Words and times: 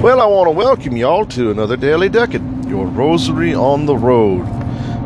Well, 0.00 0.20
I 0.20 0.26
want 0.26 0.46
to 0.46 0.52
welcome 0.52 0.96
y'all 0.96 1.26
to 1.26 1.50
another 1.50 1.76
Daily 1.76 2.08
Decade, 2.08 2.40
your 2.66 2.86
rosary 2.86 3.52
on 3.52 3.84
the 3.84 3.96
road. 3.96 4.46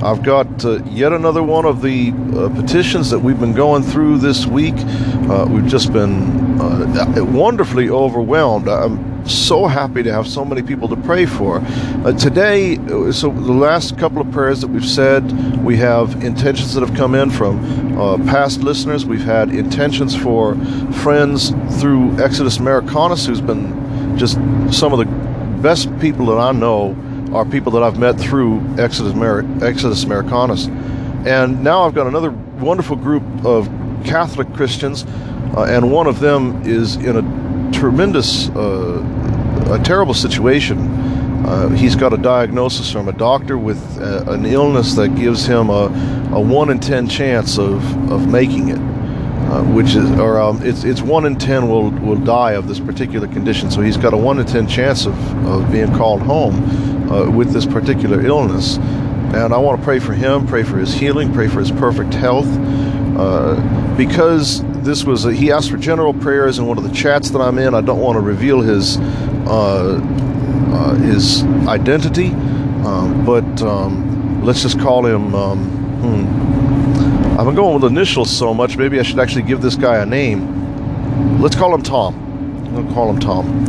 I've 0.03 0.23
got 0.23 0.67
uh, 0.67 0.85
yet 0.85 1.15
another 1.15 1.43
one 1.43 1.65
of 1.65 1.81
the 1.81 2.13
uh, 2.37 2.51
petitions 2.51 3.09
that 3.09 3.19
we've 3.19 3.41
been 3.41 3.55
going 3.55 3.85
through 3.85 4.19
this 4.19 4.45
week. 4.45 4.75
Uh, 4.77 5.47
we've 5.49 5.67
just 5.67 5.95
been 5.95 6.61
uh, 6.61 7.25
wonderfully 7.25 7.89
overwhelmed. 7.89 8.69
I'm 8.69 9.27
so 9.27 9.67
happy 9.67 10.03
to 10.03 10.13
have 10.13 10.29
so 10.29 10.45
many 10.45 10.61
people 10.61 10.89
to 10.89 10.97
pray 10.97 11.25
for. 11.25 11.63
Uh, 12.05 12.13
today, 12.13 12.77
uh, 12.77 13.11
so 13.13 13.31
the 13.31 13.51
last 13.51 13.97
couple 13.97 14.21
of 14.21 14.31
prayers 14.31 14.61
that 14.61 14.69
we've 14.69 14.85
said, 14.85 15.25
we 15.65 15.75
have 15.79 16.23
intentions 16.23 16.75
that 16.75 16.87
have 16.87 16.95
come 16.95 17.15
in 17.15 17.31
from 17.31 17.59
past 18.27 18.61
listeners. 18.61 19.07
We've 19.07 19.25
had 19.25 19.55
intentions 19.55 20.15
for 20.15 20.55
friends 21.03 21.49
through 21.81 22.23
Exodus 22.23 22.59
Americanus, 22.59 23.25
who's 23.25 23.41
been 23.41 23.92
just 24.23 24.39
some 24.73 24.93
of 24.93 25.01
the 25.01 25.63
best 25.63 25.89
people 25.99 26.27
that 26.27 26.39
I 26.39 26.53
know 26.53 26.95
are 27.33 27.45
people 27.45 27.73
that 27.73 27.83
I've 27.83 27.99
met 27.99 28.21
through 28.21 28.61
Exodus, 28.79 29.13
Exodus 29.61 30.05
Americanus. 30.05 30.69
And 31.27 31.65
now 31.65 31.83
I've 31.83 31.95
got 31.95 32.07
another 32.07 32.31
wonderful 32.31 32.95
group 32.95 33.25
of 33.45 33.67
Catholic 34.05 34.53
Christians, 34.55 35.05
uh, 35.57 35.67
and 35.69 35.91
one 35.91 36.07
of 36.07 36.21
them 36.21 36.63
is 36.65 36.95
in 36.95 37.17
a 37.17 37.73
tremendous, 37.73 38.49
uh, 38.51 39.03
a 39.73 39.83
terrible 39.83 40.15
situation. 40.15 40.79
Uh, 41.45 41.71
he's 41.71 41.97
got 41.97 42.13
a 42.13 42.17
diagnosis 42.17 42.93
from 42.93 43.09
a 43.09 43.13
doctor 43.13 43.59
with 43.59 43.81
uh, 44.01 44.23
an 44.29 44.47
illness 44.47 44.95
that 44.95 45.17
gives 45.17 45.47
him 45.47 45.69
a, 45.69 45.87
a 46.33 46.41
1 46.41 46.71
in 46.71 46.79
10 46.79 47.09
chance 47.09 47.59
of, 47.59 47.83
of 48.13 48.29
making 48.29 48.69
it 48.69 48.79
uh, 49.53 49.63
which 49.65 49.95
is, 49.95 50.11
or 50.19 50.41
um, 50.41 50.59
it's 50.63 50.83
it's 50.85 51.03
one 51.03 51.27
in 51.27 51.37
ten 51.37 51.69
will 51.69 51.91
will 51.91 52.17
die 52.17 52.53
of 52.53 52.67
this 52.69 52.81
particular 52.81 53.29
condition. 53.29 53.71
So 53.71 53.83
he's 53.83 53.99
got 53.99 54.15
a 54.15 54.17
one 54.17 54.41
in 54.41 54.47
ten 54.47 54.67
chance 54.67 55.05
of, 55.05 55.15
of 55.47 55.71
being 55.71 55.95
called 55.95 56.23
home 56.23 56.55
uh, 57.13 57.31
with 57.31 57.53
this 57.53 57.67
particular 57.67 58.25
illness. 58.25 58.79
And 59.35 59.53
I 59.53 59.59
want 59.59 59.79
to 59.81 59.85
pray 59.85 59.99
for 59.99 60.15
him, 60.15 60.47
pray 60.47 60.63
for 60.63 60.79
his 60.79 60.95
healing, 60.95 61.33
pray 61.33 61.49
for 61.49 61.61
his 61.61 61.71
perfect 61.71 62.15
health, 62.15 62.49
uh, 63.17 63.57
because 63.97 64.63
this 64.83 65.05
was 65.05 65.25
a, 65.27 65.33
he 65.33 65.53
asked 65.53 65.71
for 65.71 65.77
general 65.77 66.15
prayers 66.15 66.59
in 66.59 66.67
one 66.67 66.79
of 66.79 66.85
the 66.85 66.95
chats 66.95 67.31
that 67.31 67.41
I'm 67.41 67.59
in. 67.59 67.75
I 67.75 67.83
don't 67.83 68.01
want 68.01 68.17
to 68.17 68.21
reveal 68.21 68.63
his 68.63 68.97
uh, 69.47 70.01
uh, 70.73 70.95
his 70.95 71.45
identity, 71.69 72.29
um, 72.87 73.25
but 73.27 73.63
um, 73.63 74.43
let's 74.45 74.63
just 74.63 74.81
call 74.81 75.05
him. 75.05 75.35
Um, 75.35 75.59
hmm, 76.01 76.52
I've 77.43 77.47
been 77.47 77.57
going 77.57 77.75
with 77.75 77.91
initials 77.91 78.31
so 78.31 78.55
much, 78.55 78.77
maybe 78.77 79.01
I 79.01 79.03
should 79.03 79.19
actually 79.19 79.43
give 79.43 79.61
this 79.61 79.75
guy 79.75 79.97
a 79.97 80.07
name. 80.07 81.41
Let's 81.41 81.57
call 81.57 81.75
him 81.75 81.83
Tom. 81.83 82.15
I'll 82.77 82.95
call 82.95 83.11
him 83.11 83.19
Tom. 83.19 83.67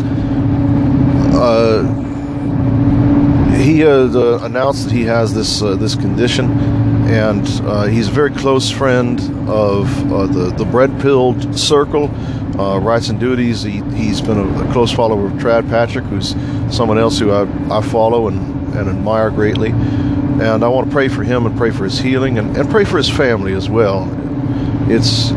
Uh, 1.33 1.81
he 3.57 3.79
has 3.79 4.15
uh, 4.15 4.41
announced 4.43 4.83
that 4.83 4.93
he 4.93 5.05
has 5.05 5.33
this 5.33 5.63
uh, 5.63 5.75
this 5.75 5.95
condition, 5.95 6.51
and 7.07 7.47
uh, 7.65 7.85
he's 7.85 8.09
a 8.09 8.11
very 8.11 8.29
close 8.29 8.69
friend 8.69 9.19
of 9.49 10.13
uh, 10.13 10.27
the 10.27 10.51
the 10.55 10.65
bread 10.65 11.01
pilled 11.01 11.57
circle, 11.57 12.11
uh, 12.59 12.77
rights 12.77 13.09
and 13.09 13.19
duties. 13.19 13.63
He 13.63 13.81
he's 13.95 14.21
been 14.21 14.37
a, 14.37 14.69
a, 14.69 14.71
close 14.71 14.91
follower 14.91 15.25
of 15.25 15.31
Trad 15.33 15.67
Patrick, 15.67 16.05
who's 16.05 16.35
someone 16.69 16.99
else 16.99 17.17
who 17.17 17.31
I, 17.31 17.47
I 17.75 17.81
follow 17.81 18.27
and, 18.27 18.37
and 18.75 18.87
admire 18.87 19.31
greatly. 19.31 19.73
And 20.43 20.61
I 20.61 20.67
want 20.67 20.87
to 20.87 20.91
pray 20.91 21.07
for 21.07 21.23
him 21.23 21.45
and 21.45 21.57
pray 21.57 21.71
for 21.71 21.85
his 21.85 21.97
healing 21.97 22.37
and, 22.37 22.57
and 22.57 22.69
pray 22.69 22.83
for 22.83 22.97
his 22.97 23.09
family 23.09 23.53
as 23.53 23.69
well. 23.69 24.09
It's 24.91 25.31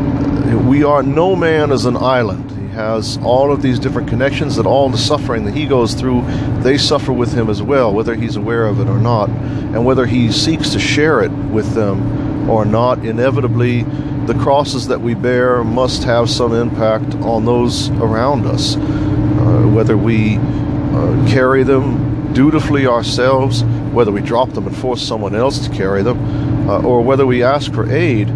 we 0.67 0.83
are 0.83 1.01
no 1.01 1.33
man 1.33 1.71
as 1.71 1.85
an 1.85 1.95
island. 1.95 2.51
He 2.51 2.67
has 2.75 3.17
all 3.23 3.53
of 3.53 3.61
these 3.61 3.79
different 3.79 4.09
connections 4.09 4.57
that 4.57 4.65
all 4.65 4.89
the 4.89 4.97
suffering 4.97 5.45
that 5.45 5.53
he 5.53 5.65
goes 5.65 5.93
through, 5.93 6.23
they 6.61 6.77
suffer 6.77 7.13
with 7.13 7.33
him 7.33 7.49
as 7.49 7.61
well, 7.61 7.93
whether 7.93 8.15
he's 8.15 8.35
aware 8.35 8.65
of 8.65 8.81
it 8.81 8.89
or 8.89 8.99
not. 8.99 9.29
And 9.29 9.85
whether 9.85 10.05
he 10.05 10.29
seeks 10.29 10.71
to 10.71 10.79
share 10.79 11.21
it 11.21 11.31
with 11.31 11.73
them 11.73 12.49
or 12.49 12.65
not, 12.65 13.05
inevitably 13.05 13.83
the 14.25 14.37
crosses 14.41 14.87
that 14.87 14.99
we 14.99 15.13
bear 15.13 15.63
must 15.63 16.03
have 16.03 16.29
some 16.29 16.51
impact 16.51 17.15
on 17.21 17.45
those 17.45 17.91
around 17.91 18.45
us. 18.45 18.75
Uh, 18.75 19.69
whether 19.73 19.95
we 19.95 20.35
uh, 20.35 21.27
carry 21.29 21.63
them 21.63 22.33
dutifully 22.33 22.85
ourselves 22.85 23.63
whether 23.97 24.11
we 24.11 24.21
drop 24.21 24.51
them 24.51 24.67
and 24.67 24.77
force 24.77 25.01
someone 25.01 25.33
else 25.33 25.67
to 25.67 25.73
carry 25.73 26.03
them, 26.03 26.69
uh, 26.69 26.79
or 26.83 27.01
whether 27.01 27.25
we 27.25 27.41
ask 27.41 27.73
for 27.73 27.91
aid, 27.91 28.29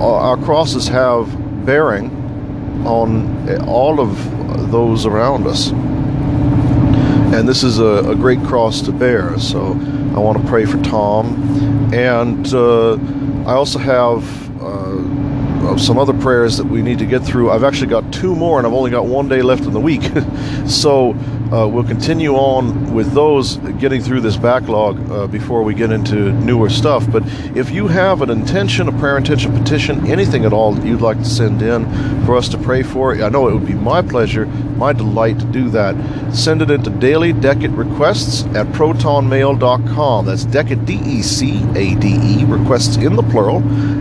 uh, 0.00 0.14
our 0.14 0.38
crosses 0.38 0.88
have 0.88 1.26
bearing 1.66 2.08
on 2.86 3.68
all 3.68 4.00
of 4.00 4.70
those 4.70 5.04
around 5.04 5.46
us. 5.46 5.70
And 7.34 7.46
this 7.46 7.62
is 7.62 7.78
a, 7.80 8.12
a 8.12 8.14
great 8.14 8.42
cross 8.44 8.80
to 8.80 8.90
bear. 8.90 9.38
So 9.38 9.72
I 10.16 10.20
want 10.20 10.40
to 10.40 10.48
pray 10.48 10.64
for 10.64 10.82
Tom. 10.82 11.92
And 11.92 12.46
uh, 12.54 12.94
I 13.46 13.52
also 13.52 13.78
have 13.78 14.24
uh, 14.62 15.76
some 15.76 15.98
other 15.98 16.14
prayers 16.14 16.56
that 16.56 16.66
we 16.66 16.80
need 16.80 16.98
to 17.00 17.06
get 17.06 17.22
through. 17.22 17.50
I've 17.50 17.64
actually 17.64 17.88
got 17.88 18.10
two 18.10 18.34
more, 18.34 18.56
and 18.56 18.66
I've 18.66 18.72
only 18.72 18.90
got 18.90 19.04
one 19.04 19.28
day 19.28 19.42
left 19.42 19.64
in 19.64 19.74
the 19.74 19.80
week. 19.80 20.10
so 20.66 21.14
uh, 21.52 21.66
we'll 21.66 21.84
continue 21.84 22.34
on 22.34 22.92
with 22.92 23.12
those, 23.12 23.56
getting 23.78 24.02
through 24.02 24.20
this 24.20 24.36
backlog 24.36 25.10
uh, 25.10 25.26
before 25.26 25.62
we 25.62 25.72
get 25.72 25.90
into 25.90 26.32
newer 26.32 26.68
stuff. 26.68 27.10
But 27.10 27.22
if 27.56 27.70
you 27.70 27.88
have 27.88 28.20
an 28.20 28.30
intention, 28.30 28.86
a 28.88 28.92
prayer 28.92 29.16
intention, 29.16 29.56
petition, 29.56 30.06
anything 30.06 30.44
at 30.44 30.52
all 30.52 30.72
that 30.72 30.84
you'd 30.86 31.00
like 31.00 31.18
to 31.18 31.24
send 31.24 31.62
in 31.62 31.86
for 32.26 32.36
us 32.36 32.48
to 32.50 32.58
pray 32.58 32.82
for, 32.82 33.14
I 33.14 33.30
know 33.30 33.48
it 33.48 33.54
would 33.54 33.66
be 33.66 33.74
my 33.74 34.02
pleasure, 34.02 34.46
my 34.46 34.92
delight 34.92 35.38
to 35.38 35.46
do 35.46 35.70
that. 35.70 35.96
Send 36.34 36.60
it 36.60 36.70
into 36.70 36.90
Daily 36.90 37.32
Decade 37.32 37.70
Requests 37.70 38.44
at 38.54 38.66
protonmail.com. 38.68 40.26
That's 40.26 40.44
Decade, 40.44 40.84
D 40.84 41.00
E 41.04 41.22
C 41.22 41.62
A 41.74 41.94
D 41.94 42.18
E, 42.22 42.44
requests 42.44 42.96
in 42.96 43.16
the 43.16 43.22
plural, 43.22 43.58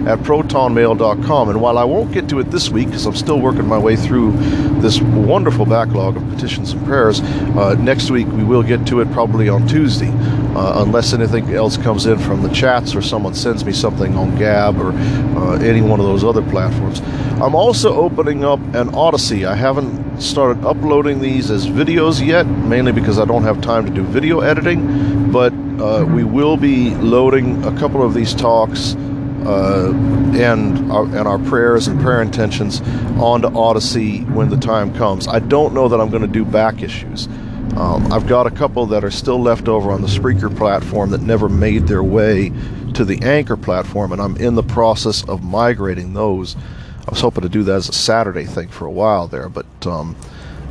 at 0.08 0.20
protonmail.com. 0.20 1.50
And 1.50 1.62
while 1.62 1.78
I 1.78 1.86
won't 1.86 2.12
get 2.12 2.28
to 2.30 2.40
it 2.40 2.52
this 2.52 2.70
week, 2.70 2.88
because 2.88 3.06
I'm 3.06 3.16
still 3.16 3.40
working 3.40 3.66
my 3.66 3.78
way 3.78 3.96
through 3.96 4.34
this 4.82 5.02
wonderful 5.02 5.66
backlog 5.66 6.18
of 6.18 6.30
petitions 6.30 6.74
and 6.74 6.86
prayers, 6.86 7.22
uh, 7.58 7.76
next 7.80 8.12
week 8.12 8.28
we 8.28 8.44
will 8.44 8.64
get 8.64 8.86
to 8.88 9.02
it 9.02 9.12
probably 9.12 9.50
on 9.50 9.68
Tuesday, 9.68 10.10
uh, 10.56 10.84
unless 10.84 11.14
anything 11.14 11.54
else 11.54 11.78
comes 11.78 12.06
in 12.06 12.18
from 12.20 12.42
the 12.42 12.50
chats 12.50 12.96
or 12.96 13.02
someone 13.02 13.34
sends 13.34 13.64
me 13.66 13.72
something 13.72 14.16
on 14.16 14.38
Gab 14.38 14.80
or 14.80 14.92
uh, 14.92 15.60
any 15.60 15.82
one 15.82 16.00
of 16.00 16.06
those 16.06 16.24
other 16.24 16.42
platforms. 16.42 17.02
I'm 17.42 17.56
also 17.56 17.96
opening 17.96 18.44
up 18.44 18.60
an 18.74 18.90
Odysee. 18.96 19.46
I 19.46 19.56
haven't 19.56 20.22
started 20.22 20.66
uploading 20.66 21.20
these 21.20 21.52
as 21.52 21.68
videos 21.68 22.26
yet, 22.26 22.48
mainly 22.48 22.92
because 22.92 23.20
I 23.20 23.26
don't 23.26 23.44
have 23.44 23.62
time 23.62 23.86
to 23.86 23.92
do 23.92 24.04
video 24.04 24.40
editing, 24.40 25.32
but 25.32 25.54
uh, 25.80 26.04
we 26.06 26.24
will 26.24 26.58
be 26.58 26.90
loading 26.96 27.64
a 27.66 27.78
couple 27.78 28.02
of 28.02 28.14
these 28.14 28.34
talks. 28.34 28.96
Uh, 29.46 29.94
and 30.36 30.92
our, 30.92 31.06
and 31.06 31.28
our 31.28 31.40
prayers 31.40 31.88
and 31.88 32.00
prayer 32.02 32.22
intentions 32.22 32.82
onto 33.20 33.48
Odysee 33.48 34.22
when 34.34 34.50
the 34.50 34.58
time 34.58 34.94
comes. 34.94 35.28
I 35.28 35.40
don't 35.40 35.74
know 35.74 35.88
that 35.88 36.02
I'm 36.02 36.10
going 36.10 36.22
to 36.22 36.28
do 36.28 36.44
back 36.44 36.82
issues. 36.82 37.28
Um, 37.78 38.12
I've 38.12 38.28
got 38.28 38.48
a 38.48 38.52
couple 38.52 38.88
that 38.88 39.04
are 39.04 39.12
still 39.12 39.40
left 39.40 39.68
over 39.68 39.92
on 39.92 40.02
the 40.02 40.08
Spreaker 40.08 40.56
platform 40.56 41.12
that 41.12 41.22
never 41.22 41.48
made 41.48 41.88
their 41.88 42.04
way 42.04 42.52
to 42.96 43.06
the 43.06 43.22
Anchor 43.22 43.56
platform, 43.56 44.12
and 44.12 44.20
I'm 44.20 44.36
in 44.38 44.56
the 44.56 44.64
process 44.64 45.24
of 45.30 45.44
migrating 45.44 46.14
those. 46.14 46.56
I 47.08 47.12
was 47.12 47.22
hoping 47.22 47.44
to 47.44 47.50
do 47.50 47.64
that 47.64 47.76
as 47.76 47.90
a 47.90 47.94
Saturday 47.94 48.46
thing 48.46 48.70
for 48.70 48.86
a 48.86 48.92
while 48.92 49.28
there, 49.28 49.48
but 49.48 49.68
um, 49.86 50.16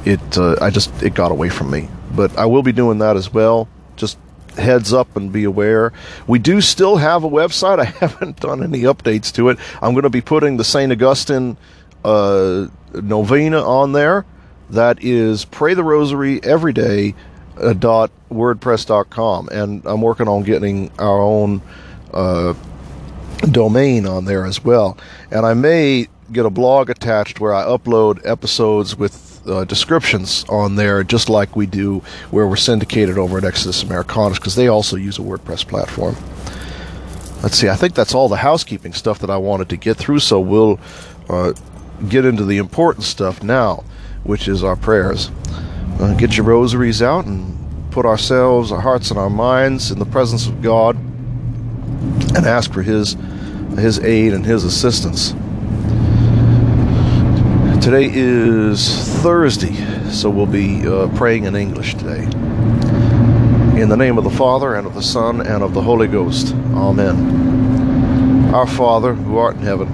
it 0.04 0.36
uh, 0.36 0.56
I 0.60 0.70
just 0.70 1.02
it 1.02 1.14
got 1.14 1.30
away 1.30 1.48
from 1.48 1.70
me. 1.70 1.88
But 2.10 2.36
I 2.36 2.46
will 2.46 2.62
be 2.62 2.72
doing 2.72 2.98
that 2.98 3.16
as 3.16 3.32
well. 3.32 3.68
Just 3.94 4.18
heads 4.56 4.92
up 4.92 5.16
and 5.16 5.32
be 5.32 5.44
aware. 5.44 5.92
We 6.26 6.38
do 6.38 6.60
still 6.60 6.96
have 6.96 7.24
a 7.24 7.28
website. 7.28 7.78
I 7.80 7.84
haven't 7.84 8.40
done 8.40 8.62
any 8.62 8.82
updates 8.82 9.32
to 9.34 9.48
it. 9.48 9.58
I'm 9.82 9.92
going 9.92 10.04
to 10.04 10.10
be 10.10 10.20
putting 10.20 10.56
the 10.56 10.64
St. 10.64 10.90
Augustine 10.90 11.56
uh, 12.04 12.66
novena 12.94 13.62
on 13.62 13.92
there. 13.92 14.24
That 14.70 15.02
is 15.02 15.44
pray 15.44 15.74
the 15.74 15.84
rosary 15.84 16.42
every 16.42 16.72
day 16.72 17.14
uh, 17.60 17.72
dot 17.72 18.10
wordpress.com 18.30 19.48
and 19.50 19.82
I'm 19.86 20.00
working 20.00 20.28
on 20.28 20.42
getting 20.42 20.90
our 20.98 21.20
own 21.20 21.62
uh, 22.12 22.54
domain 23.50 24.06
on 24.06 24.24
there 24.24 24.44
as 24.44 24.64
well. 24.64 24.98
And 25.30 25.46
I 25.46 25.54
may 25.54 26.08
get 26.32 26.46
a 26.46 26.50
blog 26.50 26.90
attached 26.90 27.38
where 27.38 27.54
I 27.54 27.64
upload 27.64 28.26
episodes 28.26 28.96
with 28.96 29.35
uh, 29.46 29.64
descriptions 29.64 30.44
on 30.48 30.76
there, 30.76 31.02
just 31.04 31.28
like 31.28 31.56
we 31.56 31.66
do 31.66 32.00
where 32.30 32.46
we're 32.46 32.56
syndicated 32.56 33.18
over 33.18 33.38
at 33.38 33.44
Exodus 33.44 33.82
Americanus, 33.82 34.38
because 34.38 34.54
they 34.54 34.68
also 34.68 34.96
use 34.96 35.18
a 35.18 35.22
WordPress 35.22 35.66
platform. 35.66 36.16
Let's 37.42 37.56
see, 37.56 37.68
I 37.68 37.76
think 37.76 37.94
that's 37.94 38.14
all 38.14 38.28
the 38.28 38.36
housekeeping 38.36 38.92
stuff 38.92 39.18
that 39.20 39.30
I 39.30 39.36
wanted 39.36 39.68
to 39.68 39.76
get 39.76 39.96
through, 39.96 40.20
so 40.20 40.40
we'll 40.40 40.80
uh, 41.28 41.52
get 42.08 42.24
into 42.24 42.44
the 42.44 42.58
important 42.58 43.04
stuff 43.04 43.42
now, 43.42 43.84
which 44.24 44.48
is 44.48 44.64
our 44.64 44.76
prayers. 44.76 45.30
Uh, 46.00 46.14
get 46.14 46.36
your 46.36 46.46
rosaries 46.46 47.02
out 47.02 47.26
and 47.26 47.56
put 47.90 48.04
ourselves, 48.04 48.72
our 48.72 48.80
hearts, 48.80 49.10
and 49.10 49.18
our 49.18 49.30
minds 49.30 49.90
in 49.90 49.98
the 49.98 50.06
presence 50.06 50.46
of 50.46 50.60
God 50.60 50.96
and 50.96 52.46
ask 52.46 52.72
for 52.72 52.82
His, 52.82 53.16
His 53.78 53.98
aid 54.00 54.32
and 54.34 54.44
His 54.44 54.64
assistance. 54.64 55.34
Today 57.86 58.10
is 58.12 58.98
Thursday, 59.22 59.72
so 60.10 60.28
we'll 60.28 60.44
be 60.44 60.84
uh, 60.84 61.06
praying 61.16 61.44
in 61.44 61.54
English 61.54 61.94
today. 61.94 62.24
In 63.80 63.88
the 63.88 63.96
name 63.96 64.18
of 64.18 64.24
the 64.24 64.30
Father, 64.30 64.74
and 64.74 64.88
of 64.88 64.94
the 64.94 65.02
Son, 65.04 65.40
and 65.40 65.62
of 65.62 65.72
the 65.72 65.80
Holy 65.80 66.08
Ghost. 66.08 66.52
Amen. 66.74 68.52
Our 68.52 68.66
Father, 68.66 69.14
who 69.14 69.38
art 69.38 69.54
in 69.54 69.62
heaven, 69.62 69.86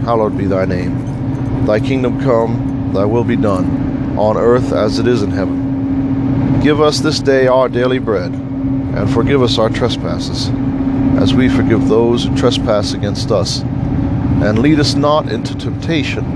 hallowed 0.00 0.36
be 0.36 0.46
thy 0.46 0.64
name. 0.64 1.66
Thy 1.66 1.78
kingdom 1.78 2.20
come, 2.20 2.90
thy 2.92 3.04
will 3.04 3.22
be 3.22 3.36
done, 3.36 4.18
on 4.18 4.36
earth 4.36 4.72
as 4.72 4.98
it 4.98 5.06
is 5.06 5.22
in 5.22 5.30
heaven. 5.30 6.58
Give 6.62 6.80
us 6.80 6.98
this 6.98 7.20
day 7.20 7.46
our 7.46 7.68
daily 7.68 8.00
bread, 8.00 8.32
and 8.32 9.08
forgive 9.08 9.40
us 9.40 9.56
our 9.56 9.70
trespasses, 9.70 10.48
as 11.22 11.32
we 11.32 11.48
forgive 11.48 11.86
those 11.86 12.24
who 12.24 12.36
trespass 12.36 12.92
against 12.92 13.30
us. 13.30 13.60
And 13.60 14.58
lead 14.58 14.80
us 14.80 14.96
not 14.96 15.30
into 15.30 15.56
temptation, 15.56 16.35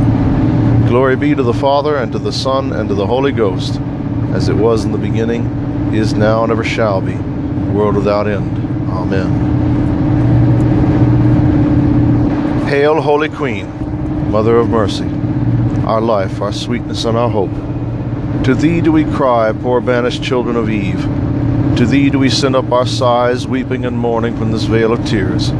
Glory 0.91 1.15
be 1.15 1.33
to 1.33 1.41
the 1.41 1.53
Father, 1.53 1.95
and 1.95 2.11
to 2.11 2.19
the 2.19 2.33
Son, 2.33 2.73
and 2.73 2.89
to 2.89 2.95
the 2.95 3.07
Holy 3.07 3.31
Ghost, 3.31 3.79
as 4.33 4.49
it 4.49 4.57
was 4.57 4.83
in 4.83 4.91
the 4.91 4.97
beginning, 4.97 5.45
is 5.93 6.13
now, 6.13 6.43
and 6.43 6.51
ever 6.51 6.65
shall 6.65 6.99
be, 6.99 7.15
world 7.71 7.95
without 7.95 8.27
end. 8.27 8.57
Amen. 8.89 9.31
Hail, 12.67 12.99
Holy 12.99 13.29
Queen, 13.29 13.67
Mother 14.29 14.57
of 14.57 14.67
Mercy, 14.67 15.07
our 15.85 16.01
life, 16.01 16.41
our 16.41 16.51
sweetness, 16.51 17.05
and 17.05 17.17
our 17.17 17.29
hope. 17.29 17.53
To 18.43 18.53
thee 18.53 18.81
do 18.81 18.91
we 18.91 19.05
cry, 19.05 19.53
poor 19.53 19.79
banished 19.79 20.21
children 20.21 20.57
of 20.57 20.69
Eve. 20.69 21.03
To 21.77 21.85
thee 21.85 22.09
do 22.09 22.19
we 22.19 22.29
send 22.29 22.53
up 22.53 22.69
our 22.73 22.85
sighs, 22.85 23.47
weeping 23.47 23.85
and 23.85 23.97
mourning 23.97 24.35
from 24.35 24.51
this 24.51 24.65
vale 24.65 24.91
of 24.91 25.05
tears. 25.05 25.51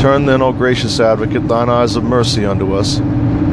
Turn 0.00 0.26
then, 0.26 0.40
O 0.40 0.52
gracious 0.52 1.00
advocate, 1.00 1.48
thine 1.48 1.68
eyes 1.68 1.96
of 1.96 2.04
mercy 2.04 2.44
unto 2.44 2.76
us, 2.76 3.00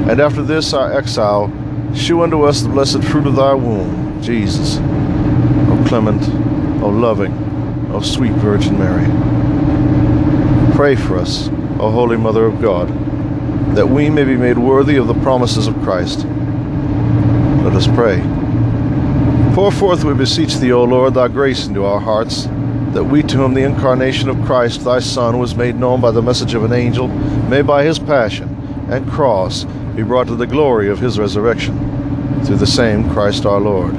and 0.10 0.20
after 0.20 0.44
this 0.44 0.74
our 0.74 0.92
exile, 0.92 1.52
shew 1.96 2.24
unto 2.24 2.44
us 2.44 2.62
the 2.62 2.70
blessed 2.70 3.04
fruit 3.06 3.26
of 3.26 3.38
thy 3.38 3.54
womb, 3.54 4.22
Jesus. 4.22 4.78
O 4.80 5.86
clement, 5.88 6.22
O 6.84 6.90
loving, 6.90 7.32
O 7.94 8.02
sweet 8.02 8.34
Virgin 8.34 8.78
Mary. 8.78 9.06
Pray 10.76 10.98
for 10.98 11.18
us, 11.18 11.48
O 11.80 11.90
Holy 11.90 12.18
Mother 12.18 12.46
of 12.46 12.62
God, 12.62 12.90
that 13.78 13.88
we 13.88 14.10
may 14.10 14.26
be 14.26 14.36
made 14.36 14.58
worthy 14.58 14.98
of 14.98 15.08
the 15.08 15.14
promises 15.14 15.68
of 15.68 15.76
Christ. 15.84 16.26
Let 17.64 17.74
us 17.74 17.88
pray. 17.88 18.22
Pour 19.56 19.72
forth, 19.72 20.04
we 20.04 20.14
beseech 20.14 20.56
thee, 20.58 20.74
O 20.74 20.84
Lord, 20.84 21.14
thy 21.14 21.30
grace 21.30 21.66
into 21.66 21.86
our 21.86 22.02
hearts, 22.02 22.48
that 22.92 23.06
we 23.06 23.24
to 23.24 23.38
whom 23.38 23.54
the 23.54 23.64
incarnation 23.64 24.28
of 24.28 24.44
Christ, 24.46 24.84
thy 24.84 25.00
Son, 25.00 25.40
was 25.40 25.56
made 25.56 25.76
known 25.76 26.02
by 26.02 26.12
the 26.12 26.22
message 26.22 26.56
of 26.56 26.66
an 26.66 26.74
angel, 26.74 27.08
may 27.08 27.62
by 27.62 27.86
his 27.86 28.00
passion 28.00 28.50
and 28.90 29.10
cross 29.10 29.66
be 29.96 30.02
brought 30.04 30.28
to 30.28 30.36
the 30.36 30.48
glory 30.48 30.90
of 30.90 31.00
his 31.00 31.20
resurrection. 31.20 32.44
Through 32.44 32.58
the 32.58 32.68
same 32.68 33.10
Christ 33.12 33.46
our 33.46 33.60
Lord. 33.60 33.96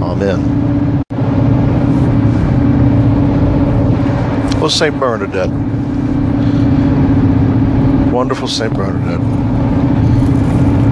Amen. 0.00 1.04
Oh, 4.60 4.68
St. 4.68 4.98
Bernadette. 4.98 5.50
Wonderful 8.12 8.48
St. 8.48 8.74
Bernadette, 8.74 9.20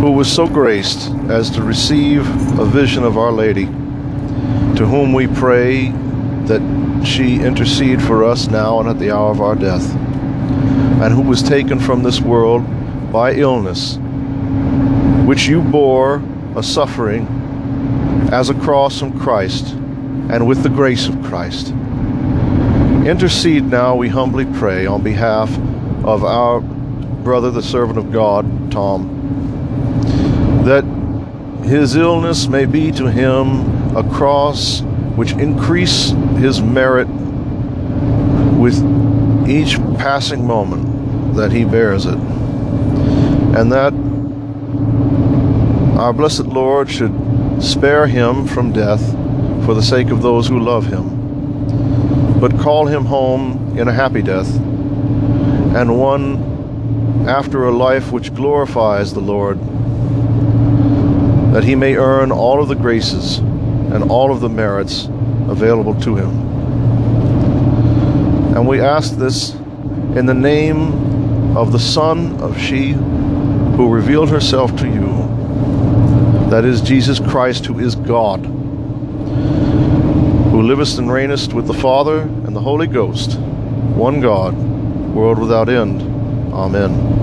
who 0.01 0.13
was 0.13 0.33
so 0.33 0.47
graced 0.47 1.11
as 1.29 1.51
to 1.51 1.63
receive 1.63 2.21
a 2.61 2.65
vision 2.65 3.03
of 3.03 3.19
Our 3.19 3.33
Lady, 3.33 3.65
to 3.67 4.87
whom 4.87 5.13
we 5.13 5.27
pray 5.27 5.91
that 6.45 6.63
she 7.05 7.41
intercede 7.41 8.01
for 8.01 8.23
us 8.23 8.47
now 8.47 8.79
and 8.79 8.89
at 8.89 9.01
the 9.01 9.11
hour 9.11 9.33
of 9.33 9.41
our 9.41 9.57
death, 9.57 9.93
and 11.03 11.13
who 11.13 11.23
was 11.23 11.43
taken 11.43 11.81
from 11.81 12.05
this 12.05 12.21
world 12.21 12.65
by 13.11 13.35
illness, 13.35 13.99
which 15.27 15.49
you 15.49 15.61
bore 15.61 16.23
a 16.55 16.63
suffering 16.63 17.27
as 18.33 18.49
a 18.49 18.55
cross 18.55 19.01
from 19.01 19.19
Christ 19.19 19.73
and 20.31 20.47
with 20.47 20.63
the 20.63 20.69
grace 20.69 21.09
of 21.09 21.21
Christ. 21.25 21.71
Intercede 23.05 23.65
now, 23.65 23.97
we 23.97 24.09
humbly 24.09 24.45
pray, 24.45 24.87
on 24.87 25.03
behalf 25.03 25.51
of 26.05 26.23
our 26.23 26.61
brother, 26.61 27.51
the 27.51 27.63
servant 27.63 27.99
of 27.99 28.13
God, 28.13 28.71
Tom, 28.71 30.63
that 30.65 30.85
his 31.69 31.97
illness 31.97 32.47
may 32.47 32.65
be 32.65 32.93
to 32.93 33.11
him 33.11 33.97
a 33.97 34.09
cross 34.09 34.83
which 35.17 35.33
increase 35.33 36.11
his 36.37 36.63
merit 36.63 37.09
with 38.59 38.79
each 39.49 39.77
passing 39.99 40.47
moment 40.47 41.35
that 41.35 41.51
he 41.51 41.65
bears 41.65 42.07
it. 42.07 42.15
And 42.15 43.73
that 43.73 43.93
our 46.07 46.13
blessed 46.13 46.47
Lord 46.47 46.89
should 46.89 47.13
spare 47.61 48.07
him 48.07 48.47
from 48.47 48.73
death 48.73 49.05
for 49.65 49.75
the 49.75 49.83
sake 49.83 50.11
of 50.11 50.23
those 50.23 50.47
who 50.47 50.61
love 50.61 50.87
him, 50.87 52.39
but 52.39 52.57
call 52.61 52.87
him 52.87 53.05
home 53.05 53.77
in 53.77 53.89
a 53.89 53.93
happy 53.93 54.23
death, 54.23 54.49
and 55.75 55.99
one 55.99 57.27
after 57.29 57.65
a 57.65 57.73
life 57.73 58.13
which 58.13 58.33
glorifies 58.33 59.15
the 59.15 59.21
Lord, 59.21 59.59
that 61.53 61.65
he 61.65 61.75
may 61.75 61.97
earn 61.97 62.31
all 62.31 62.63
of 62.63 62.69
the 62.69 62.77
graces 62.77 63.39
and 63.39 64.09
all 64.09 64.31
of 64.31 64.39
the 64.41 64.49
merits 64.49 65.07
available 65.49 66.01
to 66.03 66.15
him. 66.15 66.31
And 68.55 68.69
we 68.69 68.81
ask 68.81 69.17
this 69.17 69.55
in 70.15 70.27
the 70.27 70.35
name 70.35 71.57
of 71.57 71.73
the 71.73 71.81
Son 71.81 72.41
of 72.41 72.57
she 72.61 72.93
who 72.93 73.93
revealed 73.93 74.31
herself 74.31 74.77
to 74.77 74.87
you, 74.87 75.16
that 76.51 76.65
is 76.65 76.81
Jesus 76.81 77.19
Christ, 77.19 77.67
who 77.67 77.79
is 77.81 77.95
God, 77.97 78.47
who 80.47 80.63
livest 80.63 80.99
and 80.99 81.09
reignest 81.09 81.53
with 81.53 81.67
the 81.67 81.75
Father 81.75 82.21
and 82.21 82.55
the 82.55 82.61
Holy 82.61 82.87
Ghost, 82.87 83.39
one 83.97 84.21
God, 84.21 84.55
world 85.13 85.39
without 85.39 85.69
end. 85.69 86.03
Amen. 86.53 87.17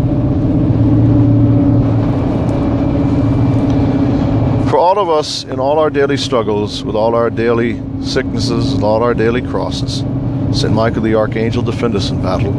For 4.69 4.77
all 4.77 4.99
of 4.99 5.09
us 5.09 5.43
in 5.43 5.59
all 5.59 5.79
our 5.79 5.89
daily 5.89 6.17
struggles, 6.17 6.83
with 6.83 6.95
all 6.95 7.15
our 7.15 7.29
daily 7.29 7.81
sicknesses 8.03 8.73
and 8.73 8.83
all 8.83 9.03
our 9.03 9.13
daily 9.13 9.41
crosses, 9.41 10.03
St. 10.51 10.73
Michael 10.73 11.01
the 11.01 11.15
Archangel, 11.15 11.63
defend 11.63 11.95
us 11.95 12.09
in 12.09 12.21
battle. 12.21 12.51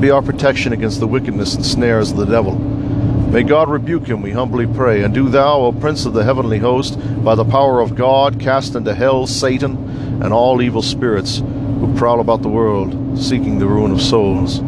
Be 0.00 0.10
our 0.10 0.22
protection 0.22 0.72
against 0.72 1.00
the 1.00 1.06
wickedness 1.06 1.54
and 1.54 1.64
snares 1.64 2.10
of 2.10 2.18
the 2.18 2.26
devil. 2.26 2.71
May 3.32 3.44
God 3.44 3.70
rebuke 3.70 4.06
him, 4.06 4.20
we 4.20 4.30
humbly 4.30 4.66
pray. 4.66 5.02
And 5.02 5.14
do 5.14 5.30
thou, 5.30 5.62
O 5.62 5.72
Prince 5.72 6.04
of 6.04 6.12
the 6.12 6.22
heavenly 6.22 6.58
host, 6.58 6.98
by 7.24 7.34
the 7.34 7.46
power 7.46 7.80
of 7.80 7.94
God, 7.94 8.38
cast 8.38 8.74
into 8.74 8.94
hell 8.94 9.26
Satan 9.26 10.22
and 10.22 10.34
all 10.34 10.60
evil 10.60 10.82
spirits 10.82 11.38
who 11.38 11.94
prowl 11.96 12.20
about 12.20 12.42
the 12.42 12.50
world, 12.50 13.18
seeking 13.18 13.58
the 13.58 13.66
ruin 13.66 13.90
of 13.90 14.02
souls. 14.02 14.60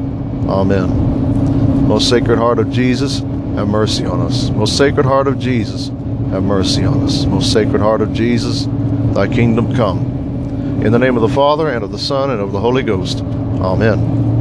Amen. 0.49 1.87
Most 1.87 2.09
Sacred 2.09 2.39
Heart 2.39 2.59
of 2.59 2.71
Jesus, 2.71 3.19
have 3.19 3.69
mercy 3.69 4.07
on 4.07 4.23
us. 4.23 4.49
Most 4.49 4.79
Sacred 4.79 5.05
Heart 5.05 5.29
of 5.29 5.39
Jesus, 5.39 5.89
have 6.31 6.43
mercy 6.43 6.85
on 6.85 7.03
us. 7.03 7.27
Most 7.27 7.53
Sacred 7.53 7.83
Heart 7.83 8.01
of 8.01 8.15
Jesus, 8.15 8.67
thy 9.15 9.29
kingdom 9.29 9.77
come. 9.77 10.83
In 10.83 10.91
the 10.91 10.99
name 10.99 11.17
of 11.17 11.23
the 11.23 11.29
Father, 11.29 11.69
and 11.69 11.85
of 11.85 11.93
the 11.93 11.99
Son, 11.99 12.31
and 12.31 12.41
of 12.41 12.53
the 12.53 12.61
Holy 12.61 12.83
Ghost. 12.83 13.21
Amen. 13.21 14.34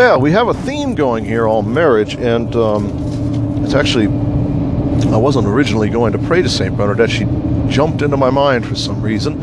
Well, 0.00 0.18
we 0.18 0.32
have 0.32 0.48
a 0.48 0.54
theme 0.54 0.94
going 0.94 1.26
here 1.26 1.46
on 1.46 1.74
marriage, 1.74 2.14
and 2.14 2.56
um, 2.56 3.62
it's 3.62 3.74
actually, 3.74 4.06
I 5.12 5.18
wasn't 5.18 5.46
originally 5.46 5.90
going 5.90 6.14
to 6.14 6.18
pray 6.18 6.40
to 6.40 6.48
St. 6.48 6.74
Bernadette. 6.74 7.10
She 7.10 7.26
jumped 7.68 8.00
into 8.00 8.16
my 8.16 8.30
mind 8.30 8.66
for 8.66 8.74
some 8.74 9.02
reason. 9.02 9.36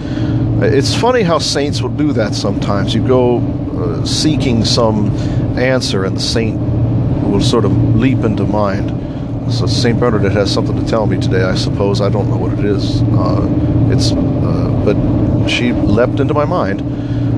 It's 0.64 0.96
funny 0.96 1.22
how 1.22 1.38
saints 1.38 1.84
will 1.84 1.92
do 1.92 2.12
that 2.14 2.34
sometimes. 2.34 2.96
You 2.96 3.08
go 3.08 3.38
uh, 3.38 4.04
seeking 4.04 4.66
some 4.66 5.16
answer, 5.60 6.06
and 6.06 6.18
the 6.18 6.22
saint 6.22 6.60
will 6.60 7.40
sort 7.40 7.64
of 7.64 7.96
leap 7.96 8.24
into 8.24 8.44
mind. 8.44 9.54
So 9.54 9.68
St. 9.68 10.00
Bernadette 10.00 10.32
has 10.32 10.52
something 10.52 10.76
to 10.76 10.90
tell 10.90 11.06
me 11.06 11.22
today, 11.22 11.44
I 11.44 11.54
suppose. 11.54 12.02
I 12.02 12.10
don't 12.10 12.32
know 12.32 12.38
what 12.38 12.58
it 12.58 12.66
is. 12.66 13.04
Uh, 13.04 13.48
it's, 13.92 14.12
uh, 14.12 14.82
but 14.84 15.48
she 15.48 15.72
leapt 15.72 16.20
into 16.20 16.34
my 16.34 16.46
mind 16.46 16.82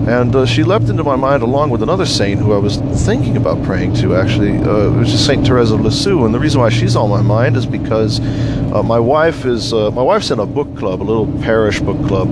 and 0.10 0.36
uh, 0.36 0.44
she 0.44 0.64
leapt 0.64 0.90
into 0.90 1.04
my 1.04 1.16
mind 1.16 1.44
along 1.44 1.70
with 1.70 1.84
another 1.84 2.06
saint 2.06 2.42
who 2.42 2.52
I 2.52 2.58
was 2.58 2.78
thinking 3.06 3.38
about 3.38 3.64
praying 3.64 3.94
to, 3.96 4.16
actually, 4.16 4.58
uh, 4.58 4.90
which 4.90 5.10
is 5.10 5.24
Saint 5.24 5.46
Therese 5.46 5.70
of 5.70 5.82
Lisieux. 5.82 6.26
And 6.26 6.34
the 6.34 6.40
reason 6.40 6.60
why 6.60 6.70
she's 6.70 6.96
on 6.96 7.12
my 7.12 7.22
mind 7.22 7.56
is 7.56 7.68
because 7.68 8.20
uh, 8.74 8.82
my 8.82 9.00
wife 9.00 9.46
is 9.46 9.72
uh, 9.72 9.92
my 9.92 10.02
wife's 10.02 10.32
in 10.32 10.40
a 10.40 10.48
book 10.48 10.76
club, 10.76 11.04
a 11.04 11.04
little 11.04 11.28
parish 11.44 11.80
book 11.80 12.08
club, 12.08 12.28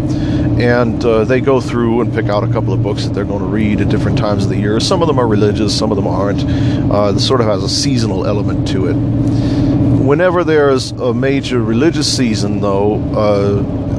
and 0.60 1.06
uh, 1.06 1.24
they 1.24 1.40
go 1.40 1.62
through 1.62 2.02
and 2.02 2.12
pick 2.12 2.30
out 2.30 2.44
a 2.44 2.52
couple 2.52 2.74
of 2.74 2.82
books 2.82 3.06
that 3.06 3.14
they're 3.14 3.26
going 3.26 3.44
to 3.44 3.46
read 3.46 3.80
at 3.80 3.90
different 3.90 4.18
times 4.18 4.46
of 4.46 4.50
the 4.50 4.58
year. 4.58 4.80
Some 4.80 5.04
of 5.04 5.08
them 5.08 5.20
are 5.20 5.28
religious, 5.28 5.78
some 5.78 5.92
of 5.92 5.98
them 5.98 6.08
aren't. 6.08 6.44
Uh, 6.92 7.12
this 7.12 7.28
sort 7.28 7.42
of 7.42 7.48
has 7.48 7.64
a 7.64 7.70
seasonal 7.70 8.26
element 8.26 8.68
to 8.70 8.88
it. 8.88 8.96
Whenever 8.96 10.44
there's 10.44 10.94
a 10.94 11.14
major 11.14 11.62
religious 11.62 12.12
season, 12.12 12.60
though, 12.60 12.94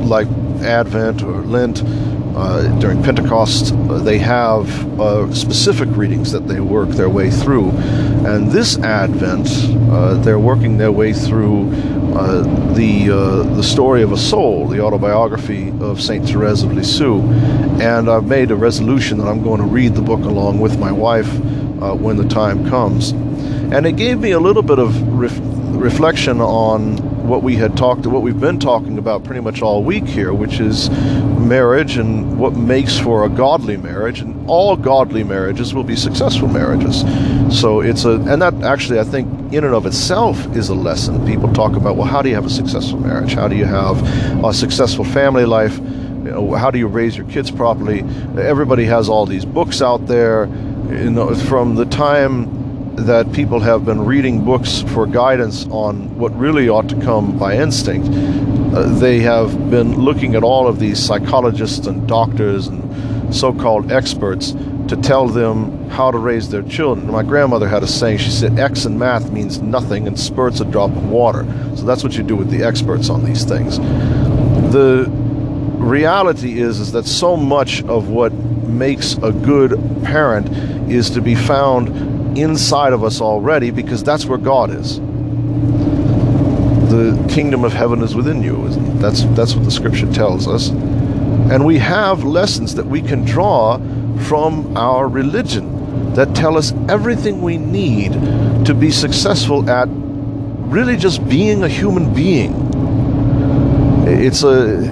like 0.05 0.27
Advent 0.63 1.23
or 1.23 1.43
Lent, 1.43 1.83
uh, 2.37 2.79
during 2.79 3.03
Pentecost, 3.03 3.73
uh, 3.73 3.99
they 3.99 4.19
have 4.19 5.01
uh, 5.01 5.33
specific 5.35 5.89
readings 5.93 6.33
that 6.33 6.47
they 6.47 6.61
work 6.61 6.89
their 6.91 7.09
way 7.09 7.31
through. 7.31 7.71
And 7.71 8.51
this 8.51 8.79
Advent, 8.79 9.49
uh, 9.91 10.15
they're 10.15 10.39
working 10.39 10.79
their 10.79 10.93
way 10.93 11.13
through 11.13 11.71
uh, 12.15 12.43
the, 12.75 13.11
uh, 13.11 13.43
the 13.55 13.63
story 13.63 14.03
of 14.03 14.13
a 14.13 14.17
soul, 14.17 14.69
the 14.69 14.81
autobiography 14.81 15.71
of 15.81 16.01
St. 16.01 16.29
Therese 16.29 16.63
of 16.63 16.73
Lisieux. 16.73 17.23
And 17.81 18.09
I've 18.09 18.27
made 18.27 18.51
a 18.51 18.57
resolution 18.57 19.19
that 19.19 19.27
I'm 19.27 19.43
going 19.43 19.61
to 19.61 19.67
read 19.67 19.95
the 19.95 20.03
book 20.03 20.21
along 20.21 20.61
with 20.61 20.79
my 20.79 20.93
wife 20.93 21.33
when 21.79 22.17
the 22.17 22.29
time 22.29 22.69
comes. 22.69 23.11
And 23.11 23.87
it 23.87 23.97
gave 23.97 24.19
me 24.19 24.33
a 24.33 24.41
little 24.41 24.63
bit 24.63 24.79
of 24.79 25.01
ref- 25.09 25.39
reflection 25.81 26.41
on 26.41 26.97
what 27.29 27.43
we 27.43 27.57
had 27.57 27.77
talked 27.77 28.07
what 28.07 28.23
we've 28.23 28.41
been 28.41 28.59
talking 28.59 28.97
about 28.99 29.23
pretty 29.23 29.41
much 29.41 29.61
all 29.61 29.85
week 29.85 30.07
here, 30.07 30.33
which 30.33 30.61
is 30.61 30.89
marriage 31.39 31.97
and 31.97 32.39
what 32.39 32.55
makes 32.55 32.99
for 32.99 33.25
a 33.25 33.29
godly 33.29 33.77
marriage. 33.77 34.21
And 34.21 34.49
all 34.49 34.77
godly 34.77 35.25
marriages 35.25 35.75
will 35.75 35.85
be 35.85 35.95
successful 35.95 36.49
marriages. 36.49 37.05
So 37.61 37.81
it's 37.81 38.05
a 38.05 38.13
and 38.13 38.41
that 38.43 38.55
actually 38.63 38.99
I 38.99 39.05
think 39.05 39.53
in 39.53 39.65
and 39.65 39.75
of 39.75 39.87
itself 39.87 40.57
is 40.57 40.69
a 40.71 40.75
lesson. 40.75 41.27
People 41.27 41.53
talk 41.53 41.77
about 41.77 41.97
well, 41.97 42.07
how 42.07 42.23
do 42.23 42.29
you 42.29 42.35
have 42.35 42.47
a 42.47 42.51
successful 42.51 42.99
marriage? 42.99 43.35
How 43.35 43.47
do 43.47 43.57
you 43.57 43.67
have 43.67 44.03
a 44.45 44.53
successful 44.53 45.05
family 45.05 45.45
life? 45.45 45.79
You 45.79 46.35
know, 46.35 46.55
how 46.55 46.71
do 46.71 46.79
you 46.79 46.87
raise 46.87 47.17
your 47.17 47.27
kids 47.29 47.51
properly? 47.51 48.01
Everybody 48.39 48.85
has 48.87 49.09
all 49.09 49.27
these 49.27 49.45
books 49.45 49.83
out 49.83 50.07
there. 50.07 50.47
You 50.89 51.11
know, 51.11 51.35
from 51.35 51.75
the 51.75 51.85
time 51.85 52.58
that 53.07 53.33
people 53.33 53.61
have 53.61 53.85
been 53.85 54.05
reading 54.05 54.45
books 54.45 54.83
for 54.89 55.07
guidance 55.07 55.67
on 55.71 56.19
what 56.19 56.37
really 56.39 56.69
ought 56.69 56.89
to 56.89 57.01
come 57.01 57.39
by 57.39 57.57
instinct. 57.57 58.09
Uh, 58.09 58.83
they 58.99 59.21
have 59.21 59.71
been 59.71 59.95
looking 59.95 60.35
at 60.35 60.43
all 60.43 60.67
of 60.67 60.79
these 60.79 60.99
psychologists 60.99 61.87
and 61.87 62.07
doctors 62.09 62.67
and 62.67 63.35
so 63.35 63.53
called 63.53 63.93
experts 63.93 64.53
to 64.89 64.97
tell 65.03 65.29
them 65.29 65.89
how 65.91 66.11
to 66.11 66.19
raise 66.19 66.49
their 66.49 66.63
children. 66.63 67.11
My 67.11 67.23
grandmother 67.23 67.69
had 67.69 67.83
a 67.83 67.87
saying, 67.87 68.19
she 68.19 68.31
said, 68.31 68.59
X 68.59 68.85
in 68.85 68.99
math 68.99 69.31
means 69.31 69.61
nothing 69.61 70.07
and 70.07 70.19
spurt's 70.19 70.61
a 70.61 70.65
drop 70.65 70.91
of 70.91 71.09
water. 71.09 71.45
So 71.77 71.85
that's 71.85 72.03
what 72.03 72.17
you 72.17 72.23
do 72.23 72.37
with 72.37 72.51
the 72.51 72.63
experts 72.63 73.11
on 73.11 73.25
these 73.25 73.45
things. 73.45 73.79
The 74.73 75.07
reality 75.79 76.61
is, 76.61 76.81
is 76.81 76.93
that 76.93 77.07
so 77.07 77.37
much 77.37 77.83
of 77.85 78.09
what 78.09 78.33
makes 78.33 79.15
a 79.19 79.33
good 79.33 79.73
parent 80.05 80.49
is 80.91 81.11
to 81.11 81.21
be 81.21 81.35
found 81.35 82.18
inside 82.37 82.93
of 82.93 83.05
us 83.05 83.21
already 83.21 83.71
because 83.71 84.03
that's 84.03 84.25
where 84.25 84.39
God 84.39 84.71
is. 84.71 84.99
The 86.91 87.27
kingdom 87.29 87.65
of 87.65 87.73
heaven 87.73 88.03
is 88.03 88.15
within 88.15 88.43
you. 88.43 88.69
That's 88.99 89.25
that's 89.37 89.55
what 89.55 89.65
the 89.65 89.71
scripture 89.71 90.11
tells 90.13 90.49
us. 90.49 90.71
And 90.71 91.65
we 91.65 91.79
have 91.79 92.25
lessons 92.25 92.75
that 92.75 92.87
we 92.87 93.03
can 93.03 93.25
draw 93.25 93.79
from 94.25 94.77
our 94.77 95.09
religion 95.09 96.15
that 96.15 96.35
tell 96.35 96.57
us 96.57 96.73
everything 96.89 97.43
we 97.43 97.59
need 97.59 98.13
to 98.65 98.75
be 98.75 98.91
successful 98.91 99.69
at 99.71 99.89
really 99.91 100.97
just 100.97 101.27
being 101.29 101.63
a 101.63 101.69
human 101.69 102.13
being. 102.13 102.55
It's 104.07 104.43
a 104.43 104.91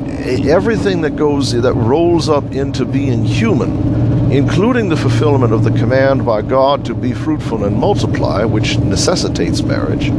everything 0.49 1.02
that 1.02 1.16
goes 1.16 1.52
that 1.52 1.75
rolls 1.75 2.28
up 2.28 2.52
into 2.52 2.85
being 2.85 3.25
human 3.25 4.06
including 4.37 4.90
the 4.90 4.97
fulfillment 4.99 5.50
of 5.50 5.64
the 5.64 5.71
command 5.71 6.26
by 6.26 6.43
God 6.43 6.85
to 6.85 6.95
be 6.95 7.14
fruitful 7.14 7.64
and 7.64 7.75
multiply, 7.75 8.45
which 8.45 8.76
necessitates 8.76 9.62
marriage, 9.62 10.11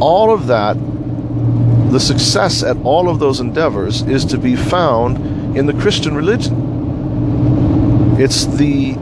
all 0.00 0.34
of 0.34 0.48
that, 0.48 0.74
the 1.92 2.00
success 2.00 2.64
at 2.64 2.76
all 2.82 3.08
of 3.08 3.20
those 3.20 3.38
endeavors 3.38 4.02
is 4.02 4.24
to 4.24 4.36
be 4.36 4.56
found 4.56 5.56
in 5.56 5.66
the 5.66 5.72
Christian 5.74 6.16
religion. 6.16 8.16
It's 8.18 8.46
the 8.46 8.94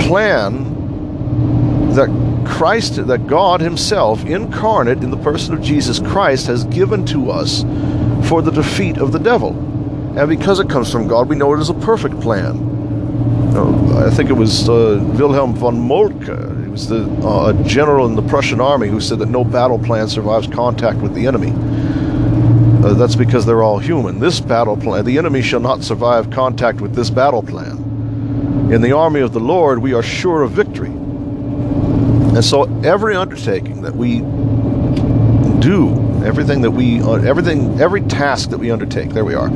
plan 0.00 0.74
that 1.94 2.08
Christ, 2.48 3.06
that 3.06 3.28
God 3.28 3.60
Himself, 3.60 4.24
incarnate 4.24 5.04
in 5.04 5.12
the 5.12 5.16
person 5.18 5.54
of 5.54 5.62
Jesus 5.62 6.00
Christ, 6.00 6.48
has 6.48 6.64
given 6.64 7.06
to 7.06 7.30
us 7.30 7.62
for 8.28 8.42
the 8.42 8.50
defeat 8.50 8.98
of 8.98 9.12
the 9.12 9.20
devil. 9.20 9.50
And 10.18 10.28
because 10.28 10.58
it 10.58 10.68
comes 10.68 10.90
from 10.90 11.06
God, 11.06 11.28
we 11.28 11.36
know 11.36 11.54
it 11.54 11.60
is 11.60 11.70
a 11.70 11.74
perfect 11.74 12.20
plan 12.20 12.67
I 13.98 14.10
think 14.10 14.30
it 14.30 14.34
was 14.34 14.68
uh, 14.68 15.04
Wilhelm 15.18 15.54
von 15.54 15.80
Moltke. 15.80 16.62
He 16.62 16.68
was 16.68 16.88
the 16.88 17.04
uh, 17.22 17.48
a 17.48 17.64
general 17.64 18.06
in 18.06 18.14
the 18.14 18.22
Prussian 18.22 18.60
army 18.60 18.88
who 18.88 19.00
said 19.00 19.18
that 19.18 19.28
no 19.28 19.44
battle 19.44 19.78
plan 19.78 20.08
survives 20.08 20.46
contact 20.46 20.98
with 20.98 21.14
the 21.14 21.26
enemy. 21.26 21.52
Uh, 22.84 22.94
that's 22.94 23.16
because 23.16 23.44
they're 23.44 23.62
all 23.62 23.78
human. 23.78 24.20
This 24.20 24.38
battle 24.38 24.76
plan, 24.76 25.04
the 25.04 25.18
enemy 25.18 25.42
shall 25.42 25.60
not 25.60 25.82
survive 25.82 26.30
contact 26.30 26.80
with 26.80 26.94
this 26.94 27.10
battle 27.10 27.42
plan. 27.42 28.70
In 28.72 28.82
the 28.82 28.92
army 28.92 29.20
of 29.20 29.32
the 29.32 29.40
Lord, 29.40 29.80
we 29.80 29.94
are 29.94 30.02
sure 30.02 30.42
of 30.42 30.52
victory. 30.52 30.90
And 30.90 32.44
so 32.44 32.64
every 32.84 33.16
undertaking 33.16 33.82
that 33.82 33.96
we 33.96 34.20
do, 35.60 35.90
everything 36.24 36.62
that 36.62 36.70
we, 36.70 37.02
uh, 37.02 37.14
everything, 37.14 37.80
every 37.80 38.02
task 38.02 38.50
that 38.50 38.58
we 38.58 38.70
undertake, 38.70 39.10
there 39.10 39.24
we 39.24 39.34
are, 39.34 39.48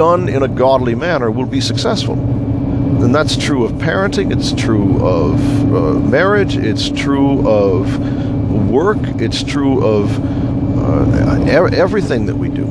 done 0.00 0.30
in 0.30 0.42
a 0.42 0.48
godly 0.48 0.94
manner 0.94 1.30
will 1.30 1.44
be 1.44 1.60
successful. 1.60 2.14
And 2.14 3.14
that's 3.14 3.36
true 3.36 3.66
of 3.66 3.72
parenting, 3.72 4.32
it's 4.32 4.50
true 4.50 4.98
of 5.04 5.38
uh, 5.74 6.00
marriage, 6.00 6.56
it's 6.56 6.88
true 6.88 7.46
of 7.46 7.84
work, 8.70 8.96
it's 9.20 9.42
true 9.42 9.84
of 9.84 10.18
uh, 10.78 11.44
everything 11.44 12.24
that 12.24 12.36
we 12.36 12.48
do. 12.48 12.64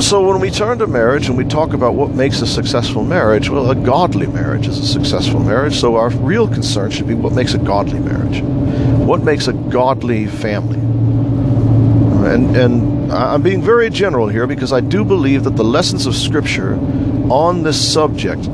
So 0.00 0.28
when 0.28 0.40
we 0.40 0.52
turn 0.52 0.78
to 0.78 0.86
marriage 0.86 1.26
and 1.26 1.36
we 1.36 1.44
talk 1.44 1.72
about 1.72 1.94
what 1.94 2.12
makes 2.12 2.40
a 2.42 2.46
successful 2.46 3.04
marriage, 3.04 3.50
well, 3.50 3.72
a 3.72 3.74
godly 3.74 4.28
marriage 4.28 4.68
is 4.68 4.78
a 4.78 4.86
successful 4.86 5.40
marriage. 5.40 5.80
So 5.80 5.96
our 5.96 6.10
real 6.10 6.46
concern 6.46 6.92
should 6.92 7.08
be 7.08 7.14
what 7.14 7.32
makes 7.32 7.54
a 7.54 7.58
godly 7.58 7.98
marriage, 7.98 8.40
what 9.04 9.24
makes 9.24 9.48
a 9.48 9.52
godly 9.52 10.26
family. 10.28 10.78
And 12.32 12.56
and 12.56 12.89
I'm 13.10 13.42
being 13.42 13.62
very 13.62 13.90
general 13.90 14.28
here 14.28 14.46
because 14.46 14.72
I 14.72 14.80
do 14.80 15.04
believe 15.04 15.44
that 15.44 15.56
the 15.56 15.64
lessons 15.64 16.06
of 16.06 16.14
Scripture 16.14 16.74
on 17.30 17.62
this 17.62 17.92
subject 17.92 18.48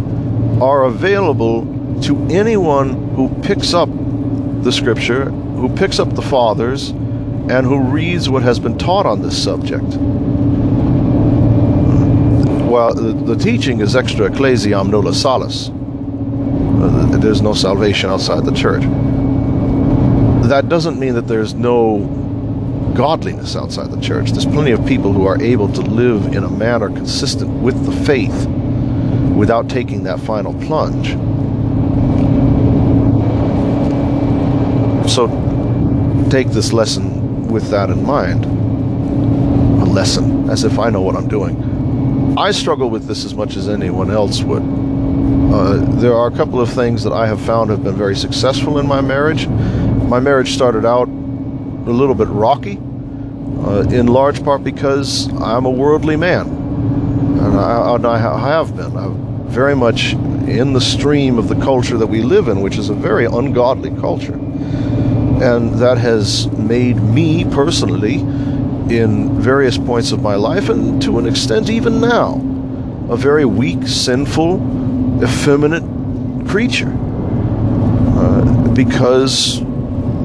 are 0.60 0.84
available 0.84 2.00
to 2.02 2.16
anyone 2.28 3.14
who 3.14 3.28
picks 3.42 3.74
up 3.74 3.88
the 4.62 4.72
Scripture, 4.72 5.30
who 5.30 5.68
picks 5.74 5.98
up 5.98 6.14
the 6.14 6.22
Fathers, 6.22 6.90
and 6.90 7.66
who 7.66 7.78
reads 7.78 8.28
what 8.28 8.42
has 8.42 8.58
been 8.58 8.76
taught 8.76 9.06
on 9.06 9.22
this 9.22 9.40
subject 9.42 9.96
well, 12.76 12.92
the, 12.92 13.12
the 13.12 13.36
teaching 13.42 13.80
is 13.80 13.96
extra 13.96 14.26
ecclesiam 14.26 14.90
nulla 14.90 15.14
salus. 15.14 15.70
There's 17.22 17.40
no 17.40 17.54
salvation 17.54 18.10
outside 18.10 18.44
the 18.44 18.52
church. 18.52 18.82
That 20.48 20.68
doesn't 20.68 20.98
mean 20.98 21.14
that 21.14 21.26
there's 21.26 21.54
no 21.54 22.00
godliness 22.96 23.56
outside 23.56 23.90
the 23.90 24.00
church. 24.00 24.30
There's 24.30 24.46
plenty 24.46 24.70
of 24.70 24.84
people 24.86 25.12
who 25.12 25.26
are 25.26 25.40
able 25.40 25.70
to 25.72 25.82
live 25.82 26.34
in 26.34 26.44
a 26.44 26.48
manner 26.48 26.88
consistent 26.88 27.50
with 27.62 27.84
the 27.84 27.92
faith 28.06 28.46
without 29.36 29.68
taking 29.68 30.04
that 30.04 30.18
final 30.18 30.54
plunge. 30.64 31.10
So 35.10 35.28
take 36.30 36.48
this 36.48 36.72
lesson 36.72 37.48
with 37.48 37.68
that 37.70 37.90
in 37.90 38.02
mind. 38.02 38.44
A 39.82 39.84
lesson, 39.84 40.48
as 40.48 40.64
if 40.64 40.78
I 40.78 40.88
know 40.88 41.02
what 41.02 41.16
I'm 41.16 41.28
doing. 41.28 42.36
I 42.38 42.50
struggle 42.50 42.90
with 42.90 43.06
this 43.06 43.24
as 43.24 43.34
much 43.34 43.56
as 43.56 43.68
anyone 43.68 44.10
else 44.10 44.42
would. 44.42 44.62
Uh, 44.62 45.76
there 46.00 46.14
are 46.14 46.28
a 46.28 46.36
couple 46.36 46.60
of 46.60 46.70
things 46.70 47.02
that 47.04 47.12
I 47.12 47.26
have 47.26 47.40
found 47.40 47.70
have 47.70 47.84
been 47.84 47.96
very 47.96 48.16
successful 48.16 48.78
in 48.78 48.86
my 48.86 49.00
marriage. 49.00 49.46
My 49.48 50.20
marriage 50.20 50.54
started 50.54 50.84
out 50.84 51.08
a 51.86 51.90
little 51.90 52.14
bit 52.14 52.28
rocky, 52.28 52.78
uh, 52.78 53.86
in 53.90 54.06
large 54.06 54.42
part 54.42 54.64
because 54.64 55.32
I'm 55.40 55.64
a 55.64 55.70
worldly 55.70 56.16
man. 56.16 56.46
And 56.48 57.58
I, 57.58 57.94
and 57.94 58.06
I 58.06 58.18
have 58.18 58.76
been. 58.76 58.96
I'm 58.96 59.48
very 59.48 59.76
much 59.76 60.12
in 60.12 60.72
the 60.72 60.80
stream 60.80 61.38
of 61.38 61.48
the 61.48 61.54
culture 61.56 61.96
that 61.96 62.06
we 62.06 62.22
live 62.22 62.48
in, 62.48 62.60
which 62.60 62.76
is 62.76 62.90
a 62.90 62.94
very 62.94 63.24
ungodly 63.24 63.90
culture. 64.00 64.34
And 64.34 65.74
that 65.74 65.98
has 65.98 66.46
made 66.52 66.96
me 66.96 67.44
personally 67.44 68.16
in 68.90 69.40
various 69.40 69.76
points 69.76 70.12
of 70.12 70.22
my 70.22 70.34
life, 70.34 70.68
and 70.68 71.00
to 71.02 71.18
an 71.18 71.26
extent 71.26 71.70
even 71.70 72.00
now, 72.00 72.34
a 73.10 73.16
very 73.16 73.44
weak, 73.44 73.86
sinful, 73.86 75.22
effeminate 75.22 75.84
creature. 76.48 76.92
Uh, 78.16 78.72
because 78.72 79.60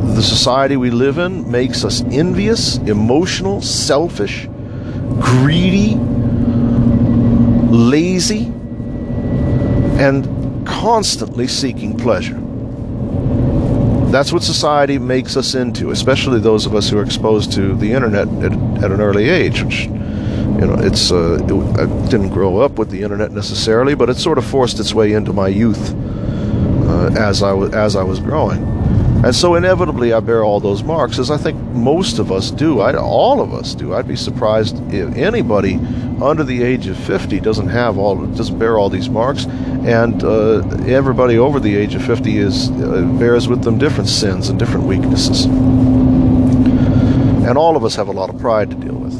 the 0.01 0.23
society 0.23 0.77
we 0.77 0.89
live 0.89 1.17
in 1.17 1.49
makes 1.49 1.83
us 1.85 2.01
envious, 2.11 2.77
emotional, 2.77 3.61
selfish, 3.61 4.47
greedy, 5.19 5.95
lazy, 7.69 8.45
and 9.99 10.65
constantly 10.67 11.47
seeking 11.47 11.97
pleasure. 11.97 12.39
That's 14.11 14.33
what 14.33 14.43
society 14.43 14.97
makes 14.97 15.37
us 15.37 15.55
into, 15.55 15.91
especially 15.91 16.39
those 16.39 16.65
of 16.65 16.75
us 16.75 16.89
who 16.89 16.97
are 16.97 17.03
exposed 17.03 17.53
to 17.53 17.75
the 17.75 17.93
internet 17.93 18.27
at, 18.43 18.51
at 18.83 18.91
an 18.91 18.99
early 18.99 19.29
age, 19.29 19.63
which, 19.63 19.85
you 19.85 20.67
know, 20.67 20.75
it's, 20.79 21.11
uh, 21.11 21.35
it, 21.35 21.79
I 21.79 21.85
didn't 22.09 22.29
grow 22.29 22.57
up 22.57 22.73
with 22.73 22.89
the 22.89 23.03
internet 23.03 23.31
necessarily, 23.31 23.95
but 23.95 24.09
it 24.09 24.17
sort 24.17 24.37
of 24.37 24.45
forced 24.45 24.79
its 24.79 24.93
way 24.93 25.13
into 25.13 25.31
my 25.31 25.47
youth 25.47 25.93
uh, 26.89 27.11
as, 27.17 27.41
I 27.41 27.53
was, 27.53 27.73
as 27.73 27.95
I 27.95 28.03
was 28.03 28.19
growing. 28.19 28.80
And 29.23 29.35
so 29.35 29.55
inevitably 29.55 30.13
I 30.13 30.19
bear 30.19 30.43
all 30.43 30.59
those 30.59 30.83
marks, 30.83 31.19
as 31.19 31.29
I 31.29 31.37
think 31.37 31.59
most 31.73 32.17
of 32.17 32.31
us 32.31 32.49
do. 32.49 32.79
I, 32.79 32.95
all 32.95 33.39
of 33.39 33.53
us 33.53 33.75
do. 33.75 33.93
I'd 33.93 34.07
be 34.07 34.15
surprised 34.15 34.81
if 34.91 35.15
anybody 35.15 35.75
under 36.21 36.43
the 36.43 36.63
age 36.63 36.87
of 36.87 36.97
50 36.97 37.39
doesn't 37.39 37.69
have 37.69 37.97
all, 37.97 38.25
doesn't 38.25 38.57
bear 38.57 38.77
all 38.77 38.89
these 38.89 39.09
marks, 39.09 39.45
and 39.45 40.23
uh, 40.23 40.61
everybody 40.85 41.37
over 41.37 41.59
the 41.59 41.75
age 41.75 41.93
of 41.95 42.03
50 42.03 42.37
is 42.37 42.71
uh, 42.71 43.03
bears 43.19 43.47
with 43.47 43.63
them 43.63 43.77
different 43.77 44.09
sins 44.09 44.49
and 44.49 44.57
different 44.57 44.85
weaknesses. 44.85 45.45
And 47.45 47.57
all 47.57 47.75
of 47.75 47.83
us 47.83 47.95
have 47.95 48.07
a 48.07 48.11
lot 48.11 48.29
of 48.29 48.39
pride 48.39 48.69
to 48.71 48.75
deal 48.75 48.95
with. 48.95 49.15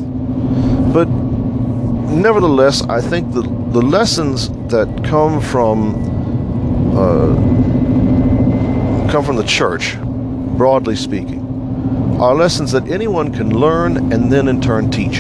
But 0.93 1.07
nevertheless, 1.09 2.81
I 2.83 3.01
think 3.01 3.33
the 3.33 3.43
the 3.71 3.81
lessons 3.81 4.49
that 4.67 5.01
come 5.05 5.39
from 5.39 5.95
uh, 6.93 7.33
come 9.11 9.25
from 9.25 9.35
the 9.35 9.43
church, 9.43 9.97
broadly 9.99 10.95
speaking, 10.95 11.41
are 12.21 12.33
lessons 12.33 12.71
that 12.71 12.87
anyone 12.87 13.33
can 13.33 13.49
learn 13.49 14.13
and 14.13 14.31
then 14.31 14.47
in 14.47 14.61
turn 14.61 14.89
teach. 14.89 15.17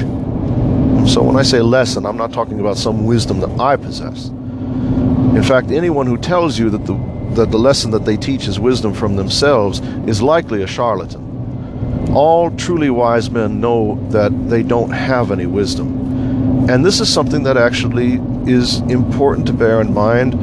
So 1.11 1.21
when 1.21 1.35
I 1.35 1.41
say 1.41 1.59
lesson, 1.59 2.05
I'm 2.05 2.15
not 2.15 2.31
talking 2.31 2.61
about 2.61 2.77
some 2.77 3.05
wisdom 3.05 3.41
that 3.41 3.59
I 3.59 3.75
possess. 3.75 4.29
In 4.29 5.43
fact, 5.43 5.71
anyone 5.71 6.07
who 6.07 6.17
tells 6.17 6.57
you 6.57 6.69
that 6.69 6.85
the 6.85 6.93
that 7.35 7.49
the 7.49 7.57
lesson 7.57 7.91
that 7.91 8.03
they 8.03 8.17
teach 8.17 8.47
is 8.47 8.59
wisdom 8.59 8.93
from 8.93 9.15
themselves 9.15 9.79
is 10.05 10.21
likely 10.21 10.63
a 10.63 10.67
charlatan. 10.67 12.11
All 12.13 12.51
truly 12.51 12.89
wise 12.89 13.29
men 13.29 13.61
know 13.61 14.05
that 14.11 14.31
they 14.49 14.63
don't 14.63 14.91
have 14.91 15.31
any 15.31 15.45
wisdom. 15.45 16.69
And 16.69 16.85
this 16.85 16.99
is 16.99 17.11
something 17.11 17.43
that 17.43 17.55
actually 17.55 18.19
is 18.45 18.79
important 18.81 19.47
to 19.47 19.53
bear 19.53 19.79
in 19.79 19.93
mind 19.93 20.33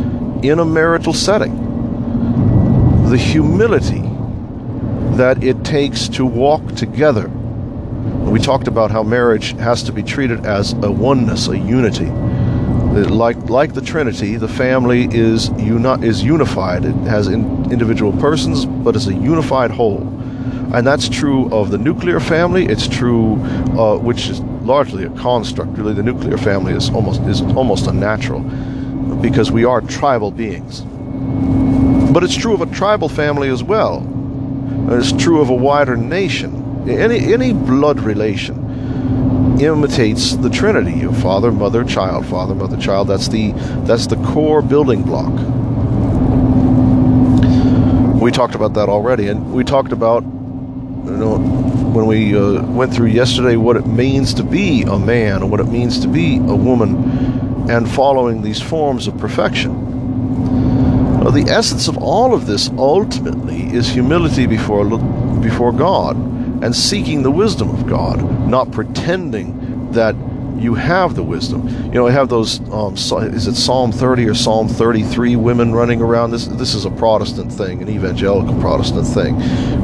in 0.44 0.58
a 0.58 0.64
marital 0.64 1.12
setting 1.12 1.57
the 3.08 3.16
humility 3.16 4.02
that 5.16 5.42
it 5.42 5.64
takes 5.64 6.08
to 6.08 6.26
walk 6.26 6.74
together. 6.74 7.28
We 7.28 8.38
talked 8.38 8.68
about 8.68 8.90
how 8.90 9.02
marriage 9.02 9.52
has 9.58 9.82
to 9.84 9.92
be 9.92 10.02
treated 10.02 10.44
as 10.44 10.74
a 10.74 10.90
oneness, 10.90 11.48
a 11.48 11.58
unity. 11.58 12.10
Like, 13.08 13.36
like 13.48 13.74
the 13.74 13.80
Trinity, 13.80 14.36
the 14.36 14.48
family 14.48 15.08
is, 15.10 15.48
uni- 15.50 16.06
is 16.06 16.22
unified. 16.22 16.84
It 16.84 16.94
has 17.06 17.28
in- 17.28 17.70
individual 17.72 18.12
persons, 18.12 18.66
but 18.66 18.94
it's 18.94 19.06
a 19.06 19.14
unified 19.14 19.70
whole. 19.70 20.02
And 20.74 20.86
that's 20.86 21.08
true 21.08 21.50
of 21.50 21.70
the 21.70 21.78
nuclear 21.78 22.20
family. 22.20 22.66
It's 22.66 22.86
true, 22.86 23.36
uh, 23.78 23.96
which 23.96 24.28
is 24.28 24.40
largely 24.40 25.04
a 25.04 25.10
construct. 25.10 25.78
Really, 25.78 25.94
the 25.94 26.02
nuclear 26.02 26.36
family 26.36 26.74
is 26.74 26.90
almost 26.90 27.22
is 27.22 27.40
almost 27.40 27.86
unnatural 27.86 28.40
because 29.22 29.50
we 29.50 29.64
are 29.64 29.80
tribal 29.80 30.30
beings. 30.30 30.84
But 32.12 32.24
it's 32.24 32.36
true 32.36 32.54
of 32.54 32.62
a 32.62 32.66
tribal 32.66 33.08
family 33.08 33.48
as 33.48 33.62
well. 33.62 34.06
It's 34.90 35.12
true 35.12 35.40
of 35.40 35.50
a 35.50 35.54
wider 35.54 35.96
nation. 35.96 36.88
Any, 36.88 37.32
any 37.34 37.52
blood 37.52 38.00
relation 38.00 39.60
imitates 39.60 40.34
the 40.36 40.48
Trinity 40.48 41.02
of 41.02 41.20
father, 41.20 41.52
mother, 41.52 41.84
child, 41.84 42.24
father, 42.26 42.54
mother, 42.54 42.78
child. 42.78 43.08
That's 43.08 43.28
the, 43.28 43.52
that's 43.84 44.06
the 44.06 44.16
core 44.16 44.62
building 44.62 45.02
block. 45.02 45.32
We 48.20 48.30
talked 48.30 48.54
about 48.54 48.74
that 48.74 48.88
already, 48.88 49.28
and 49.28 49.52
we 49.52 49.62
talked 49.64 49.92
about 49.92 50.22
you 50.22 51.16
know, 51.16 51.38
when 51.38 52.06
we 52.06 52.36
uh, 52.36 52.62
went 52.66 52.94
through 52.94 53.08
yesterday 53.08 53.56
what 53.56 53.76
it 53.76 53.86
means 53.86 54.34
to 54.34 54.42
be 54.42 54.82
a 54.82 54.98
man 54.98 55.42
and 55.42 55.50
what 55.50 55.60
it 55.60 55.68
means 55.68 56.00
to 56.00 56.08
be 56.08 56.36
a 56.36 56.56
woman 56.56 57.68
and 57.70 57.90
following 57.90 58.42
these 58.42 58.60
forms 58.60 59.06
of 59.06 59.18
perfection. 59.18 59.87
Well, 61.28 61.44
the 61.44 61.52
essence 61.52 61.88
of 61.88 61.98
all 61.98 62.32
of 62.32 62.46
this 62.46 62.70
ultimately 62.78 63.64
is 63.64 63.86
humility 63.86 64.46
before, 64.46 64.86
before 65.42 65.72
God 65.72 66.16
and 66.64 66.74
seeking 66.74 67.22
the 67.22 67.30
wisdom 67.30 67.68
of 67.68 67.86
God, 67.86 68.48
not 68.48 68.72
pretending 68.72 69.92
that 69.92 70.16
you 70.56 70.72
have 70.72 71.16
the 71.16 71.22
wisdom. 71.22 71.68
You 71.68 71.90
know, 71.90 72.06
I 72.06 72.12
have 72.12 72.30
those. 72.30 72.60
Um, 72.72 72.94
is 72.94 73.46
it 73.46 73.56
Psalm 73.56 73.92
30 73.92 74.26
or 74.26 74.34
Psalm 74.34 74.68
33 74.68 75.36
women 75.36 75.74
running 75.74 76.00
around? 76.00 76.30
This 76.30 76.46
this 76.46 76.72
is 76.72 76.86
a 76.86 76.90
Protestant 76.90 77.52
thing, 77.52 77.82
an 77.82 77.90
evangelical 77.90 78.58
Protestant 78.58 79.06
thing, 79.06 79.34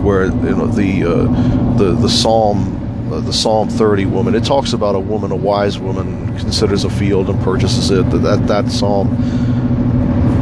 where 0.03 0.25
you 0.25 0.33
know 0.33 0.67
the 0.67 1.05
uh, 1.05 1.77
the 1.77 1.95
the 1.95 2.09
Psalm. 2.09 2.81
Uh, 3.13 3.21
the 3.21 3.35
Psalm 3.35 3.69
30 3.69 4.07
woman. 4.07 4.35
It 4.35 4.45
talks 4.45 4.73
about 4.73 4.95
a 4.95 4.99
woman, 4.99 5.31
a 5.31 5.37
wise 5.37 5.79
woman, 5.79 6.39
considers 6.39 6.85
a 6.85 6.91
field 6.91 7.29
and 7.29 7.39
purchases 7.43 7.91
it. 7.91 8.11
That 8.23 8.47
that 8.47 8.71
psalm. 8.71 9.54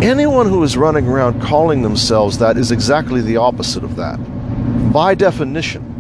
Anyone 0.02 0.48
who 0.48 0.64
is 0.64 0.76
running 0.76 1.06
around 1.06 1.40
calling 1.40 1.82
themselves 1.82 2.38
that 2.38 2.56
is 2.56 2.72
exactly 2.72 3.20
the 3.20 3.36
opposite 3.36 3.84
of 3.84 3.94
that. 3.94 4.16
By 4.92 5.14
definition, 5.14 5.92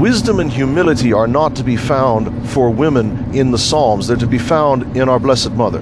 Wisdom 0.00 0.40
and 0.40 0.50
humility 0.50 1.12
are 1.12 1.28
not 1.28 1.54
to 1.54 1.62
be 1.62 1.76
found 1.76 2.48
for 2.50 2.70
women 2.70 3.32
in 3.32 3.52
the 3.52 3.56
Psalms, 3.56 4.08
they're 4.08 4.16
to 4.16 4.26
be 4.26 4.36
found 4.36 4.96
in 4.96 5.08
our 5.08 5.20
Blessed 5.20 5.52
Mother. 5.52 5.78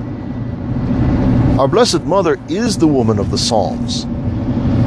Our 1.59 1.67
Blessed 1.67 2.03
Mother 2.03 2.39
is 2.51 2.77
the 2.77 2.87
woman 2.87 3.19
of 3.19 3.31
the 3.31 3.39
Psalms, 3.39 4.05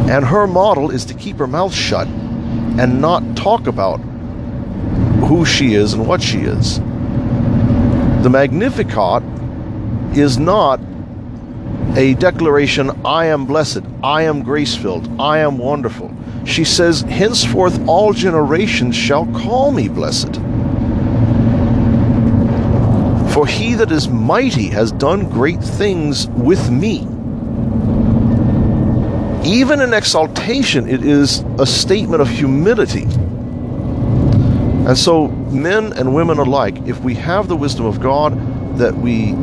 and 0.08 0.24
her 0.24 0.46
model 0.46 0.92
is 0.92 1.04
to 1.06 1.16
keep 1.16 1.38
her 1.38 1.48
mouth 1.48 1.74
shut 1.74 2.08
and 2.08 3.02
not 3.02 3.36
talk 3.36 3.66
about 3.66 3.98
who 5.26 5.46
she 5.46 5.74
is 5.74 5.94
and 5.94 6.08
what 6.08 6.22
she 6.22 6.42
is. 6.42 6.78
The 8.22 8.30
Magnificat 8.30 9.24
is 10.18 10.38
not 10.38 10.80
a 11.96 12.16
declaration, 12.16 12.90
I 13.06 13.26
am 13.26 13.46
blessed, 13.46 13.84
I 14.04 14.24
am 14.24 14.44
grace 14.44 14.76
filled, 14.76 15.10
I 15.20 15.40
am 15.40 15.58
wonderful 15.58 16.14
she 16.46 16.64
says, 16.64 17.02
Henceforth 17.02 17.88
all 17.88 18.14
generations 18.14 18.96
shall 18.96 19.26
call 19.28 19.72
me 19.72 19.88
blessed. 19.88 20.36
For 23.34 23.48
he 23.48 23.76
that 23.76 23.92
is 23.92 24.10
mighty 24.10 24.68
has 24.68 24.92
done 24.92 25.30
great 25.30 25.62
things 25.64 26.28
with 26.30 26.70
me. 26.70 27.08
Even 29.46 29.82
in 29.82 29.94
exaltation, 29.94 30.88
it 30.88 31.04
is 31.04 31.40
a 31.60 31.66
statement 31.66 32.22
of 32.22 32.30
humility. 32.30 33.04
And 34.86 34.98
so, 34.98 35.28
men 35.28 35.94
and 35.94 36.14
women 36.14 36.38
alike, 36.38 36.76
if 36.86 37.00
we 37.00 37.16
have 37.16 37.48
the 37.48 37.56
wisdom 37.56 37.86
of 37.86 38.00
God 38.00 38.78
that 38.78 38.96
we 38.96 39.34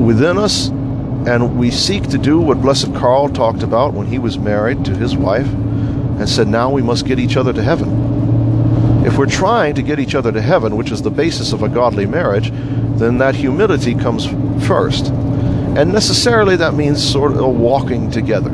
within 0.00 0.38
us, 0.38 0.68
and 0.68 1.58
we 1.58 1.70
seek 1.70 2.04
to 2.10 2.18
do 2.18 2.38
what 2.38 2.60
Blessed 2.60 2.94
Karl 2.94 3.28
talked 3.28 3.62
about 3.62 3.94
when 3.94 4.06
he 4.06 4.18
was 4.18 4.38
married 4.38 4.84
to 4.84 4.94
his 4.94 5.16
wife, 5.16 5.46
and 5.46 6.28
said, 6.28 6.48
now 6.48 6.70
we 6.70 6.82
must 6.82 7.06
get 7.06 7.18
each 7.18 7.36
other 7.36 7.52
to 7.52 7.62
heaven. 7.62 9.04
If 9.04 9.18
we're 9.18 9.26
trying 9.26 9.74
to 9.74 9.82
get 9.82 9.98
each 9.98 10.14
other 10.14 10.32
to 10.32 10.40
heaven, 10.40 10.76
which 10.76 10.90
is 10.90 11.02
the 11.02 11.10
basis 11.10 11.52
of 11.52 11.62
a 11.62 11.68
godly 11.68 12.06
marriage, 12.06 12.50
then 12.98 13.18
that 13.18 13.34
humility 13.34 13.94
comes 13.94 14.26
first. 14.66 15.06
And 15.06 15.92
necessarily 15.92 16.56
that 16.56 16.74
means 16.74 17.06
sort 17.06 17.32
of 17.32 17.44
walking 17.44 18.10
together. 18.10 18.50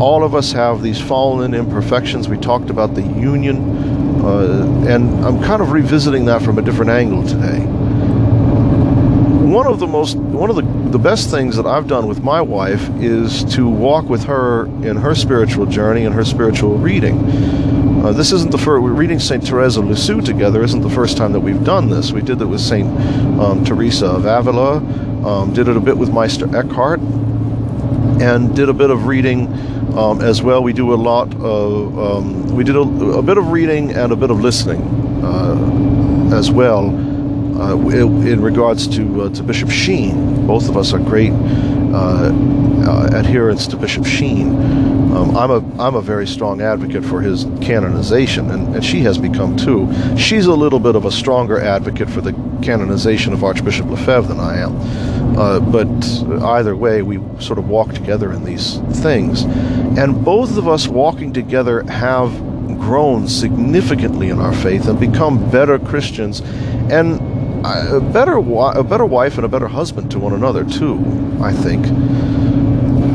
All 0.00 0.24
of 0.24 0.34
us 0.34 0.52
have 0.52 0.82
these 0.82 1.00
fallen 1.00 1.54
imperfections. 1.54 2.28
We 2.28 2.36
talked 2.36 2.68
about 2.68 2.94
the 2.94 3.02
union, 3.02 4.24
uh, 4.24 4.86
and 4.88 5.24
I'm 5.24 5.42
kind 5.42 5.62
of 5.62 5.70
revisiting 5.70 6.24
that 6.26 6.42
from 6.42 6.58
a 6.58 6.62
different 6.62 6.90
angle 6.90 7.22
today 7.22 7.83
one 9.54 9.68
of 9.68 9.78
the 9.78 9.86
most 9.86 10.16
one 10.16 10.50
of 10.50 10.56
the, 10.56 10.62
the 10.90 10.98
best 10.98 11.30
things 11.30 11.54
that 11.54 11.64
I've 11.64 11.86
done 11.86 12.08
with 12.08 12.24
my 12.24 12.40
wife 12.40 12.90
is 12.96 13.44
to 13.54 13.68
walk 13.68 14.08
with 14.08 14.24
her 14.24 14.66
in 14.82 14.96
her 14.96 15.14
spiritual 15.14 15.64
journey 15.66 16.04
and 16.04 16.12
her 16.12 16.24
spiritual 16.24 16.76
reading. 16.76 17.20
Uh, 18.04 18.10
this 18.10 18.32
isn't 18.32 18.50
the 18.50 18.58
first. 18.58 18.82
We're 18.82 18.92
reading 18.92 19.20
Saint 19.20 19.46
Therese 19.46 19.76
of 19.76 19.84
Lisieux 19.84 20.22
together. 20.22 20.64
Isn't 20.64 20.80
the 20.80 20.90
first 20.90 21.16
time 21.16 21.32
that 21.34 21.40
we've 21.40 21.62
done 21.62 21.88
this. 21.88 22.10
We 22.10 22.20
did 22.20 22.40
it 22.40 22.46
with 22.46 22.60
Saint 22.60 22.88
um, 23.38 23.64
Teresa 23.64 24.06
of 24.06 24.26
Avila. 24.26 24.78
Um, 25.24 25.54
did 25.54 25.68
it 25.68 25.76
a 25.76 25.80
bit 25.80 25.96
with 25.96 26.12
Meister 26.12 26.46
Eckhart, 26.54 26.98
and 28.20 28.56
did 28.56 28.68
a 28.68 28.74
bit 28.74 28.90
of 28.90 29.06
reading 29.06 29.46
um, 29.96 30.20
as 30.20 30.42
well. 30.42 30.64
We 30.64 30.72
do 30.72 30.92
a 30.92 30.96
lot 30.96 31.32
of 31.36 31.96
um, 31.96 32.56
we 32.56 32.64
did 32.64 32.74
a, 32.74 32.80
a, 32.80 33.22
bit 33.22 33.38
of 33.38 33.52
reading 33.52 33.92
and 33.92 34.10
a 34.10 34.16
bit 34.16 34.30
of 34.32 34.40
listening 34.40 34.82
uh, 35.22 36.34
as 36.36 36.50
well 36.50 37.13
uh, 37.56 37.76
in 37.76 38.40
regards 38.40 38.86
to 38.88 39.22
uh, 39.22 39.28
to 39.30 39.42
Bishop 39.42 39.70
Sheen. 39.70 40.46
Both 40.46 40.68
of 40.68 40.76
us 40.76 40.92
are 40.92 40.98
great 40.98 41.32
uh, 41.32 43.08
adherents 43.12 43.66
to 43.68 43.76
Bishop 43.76 44.04
Sheen. 44.04 44.50
Um, 45.14 45.36
I'm 45.36 45.50
a 45.50 45.80
I'm 45.80 45.94
a 45.94 46.02
very 46.02 46.26
strong 46.26 46.60
advocate 46.60 47.04
for 47.04 47.20
his 47.20 47.44
canonization, 47.60 48.50
and, 48.50 48.74
and 48.74 48.84
she 48.84 49.00
has 49.00 49.18
become 49.18 49.56
too. 49.56 49.88
She's 50.16 50.46
a 50.46 50.54
little 50.54 50.80
bit 50.80 50.96
of 50.96 51.04
a 51.04 51.12
stronger 51.12 51.60
advocate 51.60 52.10
for 52.10 52.20
the 52.20 52.32
canonization 52.62 53.32
of 53.32 53.44
Archbishop 53.44 53.86
Lefebvre 53.86 54.28
than 54.28 54.40
I 54.40 54.58
am. 54.58 54.76
Uh, 55.38 55.60
but 55.60 55.88
either 56.44 56.74
way, 56.74 57.02
we 57.02 57.20
sort 57.40 57.58
of 57.58 57.68
walk 57.68 57.92
together 57.92 58.32
in 58.32 58.44
these 58.44 58.78
things, 59.02 59.42
and 59.42 60.24
both 60.24 60.56
of 60.56 60.66
us 60.66 60.88
walking 60.88 61.32
together 61.32 61.82
have 61.84 62.30
grown 62.78 63.28
significantly 63.28 64.28
in 64.28 64.40
our 64.40 64.52
faith 64.52 64.86
and 64.88 64.98
become 64.98 65.50
better 65.50 65.78
Christians, 65.78 66.40
and 66.90 67.33
a 67.64 68.00
better 68.00 68.36
a 68.36 68.84
better 68.84 69.04
wife 69.06 69.36
and 69.36 69.44
a 69.44 69.48
better 69.48 69.68
husband 69.68 70.10
to 70.10 70.18
one 70.18 70.34
another 70.34 70.64
too. 70.64 71.02
I 71.40 71.52
think, 71.52 71.86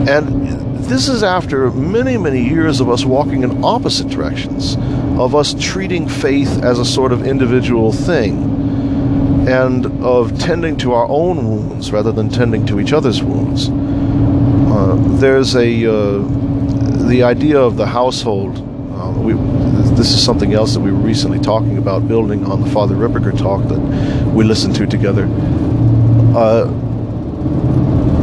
and 0.10 0.50
this 0.86 1.08
is 1.08 1.22
after 1.22 1.70
many 1.72 2.18
many 2.18 2.44
years 2.44 2.80
of 2.80 2.90
us 2.90 3.06
walking 3.06 3.44
in 3.44 3.64
opposite 3.64 4.10
directions, 4.10 4.76
of 5.20 5.36
us 5.36 5.54
treating 5.60 6.08
faith 6.08 6.64
as 6.64 6.80
a 6.80 6.86
sort 6.86 7.12
of 7.12 7.28
individual 7.28 7.92
thing, 7.92 9.48
and 9.48 9.86
of 10.04 10.38
tending 10.40 10.78
to 10.78 10.94
our 10.94 11.08
own 11.08 11.48
wounds 11.48 11.92
rather 11.92 12.12
than 12.12 12.30
tending 12.30 12.66
to 12.66 12.80
each 12.80 12.92
other's 12.92 13.22
wounds. 13.22 13.70
Uh, 13.70 14.96
there's 15.20 15.56
a 15.56 15.86
uh, 15.86 16.24
the 17.08 17.22
idea 17.24 17.60
of 17.60 17.78
the 17.78 17.86
household. 17.86 18.58
Um, 18.58 19.24
we, 19.24 19.34
this 20.00 20.14
is 20.14 20.24
something 20.24 20.54
else 20.54 20.76
that 20.76 20.80
we 20.80 20.94
were 20.94 20.98
recently 20.98 21.40
talking 21.40 21.78
about, 21.78 22.08
building 22.08 22.46
on 22.46 22.62
the 22.62 22.70
Father 22.70 22.96
Ripperger 22.96 23.38
talk 23.38 23.68
that 23.68 23.80
we 24.34 24.46
listened 24.46 24.74
to 24.78 24.88
together. 24.88 25.26
Uh, 26.34 26.64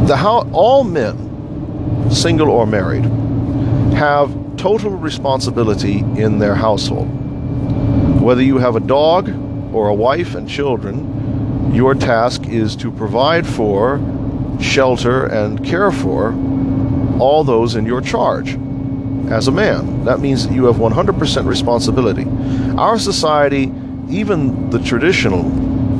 the 0.07 0.17
how 0.17 0.49
all 0.53 0.83
men, 0.83 2.09
single 2.09 2.49
or 2.49 2.65
married, 2.65 3.05
have 3.93 4.33
total 4.57 4.89
responsibility 4.89 5.99
in 5.99 6.39
their 6.39 6.55
household. 6.55 7.09
Whether 8.23 8.41
you 8.41 8.57
have 8.57 8.75
a 8.75 8.79
dog 8.79 9.29
or 9.71 9.89
a 9.89 9.93
wife 9.93 10.33
and 10.33 10.49
children, 10.49 11.75
your 11.75 11.93
task 11.93 12.47
is 12.47 12.75
to 12.77 12.91
provide 12.91 13.45
for, 13.45 13.99
shelter, 14.59 15.27
and 15.27 15.63
care 15.63 15.91
for 15.91 16.33
all 17.19 17.43
those 17.43 17.75
in 17.75 17.85
your 17.85 18.01
charge 18.01 18.57
as 19.29 19.47
a 19.47 19.51
man. 19.51 20.05
That 20.05 20.19
means 20.19 20.47
that 20.47 20.53
you 20.53 20.65
have 20.65 20.77
100% 20.77 21.45
responsibility. 21.45 22.25
Our 22.77 22.97
society, 22.97 23.71
even 24.09 24.69
the 24.69 24.79
traditional 24.79 25.45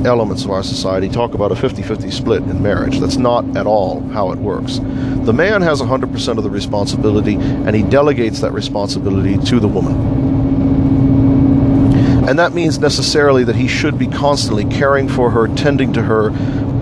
elements 0.06 0.44
of 0.44 0.50
our 0.50 0.62
society, 0.62 1.08
talk 1.08 1.34
about 1.34 1.52
a 1.52 1.56
50 1.56 1.82
50 1.82 2.10
split 2.10 2.42
in 2.42 2.62
marriage. 2.62 3.00
That's 3.00 3.16
not 3.16 3.56
at 3.56 3.66
all 3.66 4.00
how 4.08 4.30
it 4.32 4.38
works. 4.38 4.78
The 4.78 5.32
man 5.32 5.60
has 5.62 5.80
100% 5.80 6.38
of 6.38 6.44
the 6.44 6.50
responsibility, 6.50 7.34
and 7.34 7.74
he 7.74 7.82
delegates 7.82 8.40
that 8.40 8.52
responsibility 8.52 9.36
to 9.46 9.60
the 9.60 9.68
woman. 9.68 10.38
And 12.28 12.38
that 12.38 12.52
means 12.52 12.78
necessarily 12.78 13.44
that 13.44 13.56
he 13.56 13.68
should 13.68 13.98
be 13.98 14.06
constantly 14.06 14.66
caring 14.66 15.08
for 15.08 15.30
her, 15.30 15.48
tending 15.48 15.94
to 15.94 16.02
her, 16.02 16.30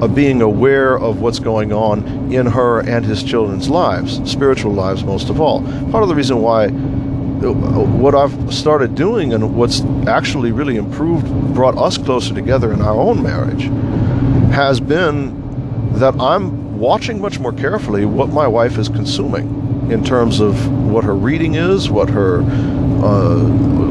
of 0.02 0.14
being 0.14 0.42
aware 0.42 0.98
of 0.98 1.20
what's 1.20 1.38
going 1.38 1.72
on 1.72 2.32
in 2.32 2.46
her 2.46 2.80
and 2.80 3.04
his 3.04 3.22
children's 3.22 3.68
lives, 3.68 4.20
spiritual 4.30 4.72
lives 4.72 5.04
most 5.04 5.30
of 5.30 5.40
all. 5.40 5.62
Part 5.90 6.02
of 6.02 6.08
the 6.08 6.14
reason 6.14 6.42
why 6.42 6.66
uh, 6.66 7.52
what 7.52 8.14
I've 8.14 8.52
started 8.52 8.94
doing 8.94 9.32
and 9.32 9.54
what's 9.54 9.82
actually 10.06 10.52
really 10.52 10.76
improved, 10.76 11.26
brought 11.54 11.76
us 11.76 11.98
closer 11.98 12.34
together 12.34 12.72
in 12.72 12.80
our 12.80 12.96
own 12.96 13.22
marriage, 13.22 13.64
has 14.52 14.80
been 14.80 15.92
that 15.94 16.14
I'm 16.20 16.78
watching 16.78 17.20
much 17.20 17.38
more 17.38 17.52
carefully 17.52 18.04
what 18.04 18.28
my 18.30 18.46
wife 18.46 18.78
is 18.78 18.88
consuming 18.88 19.90
in 19.90 20.04
terms 20.04 20.40
of 20.40 20.68
what 20.86 21.04
her 21.04 21.14
reading 21.14 21.54
is, 21.54 21.88
what 21.88 22.10
her 22.10 22.40
uh, 23.06 23.38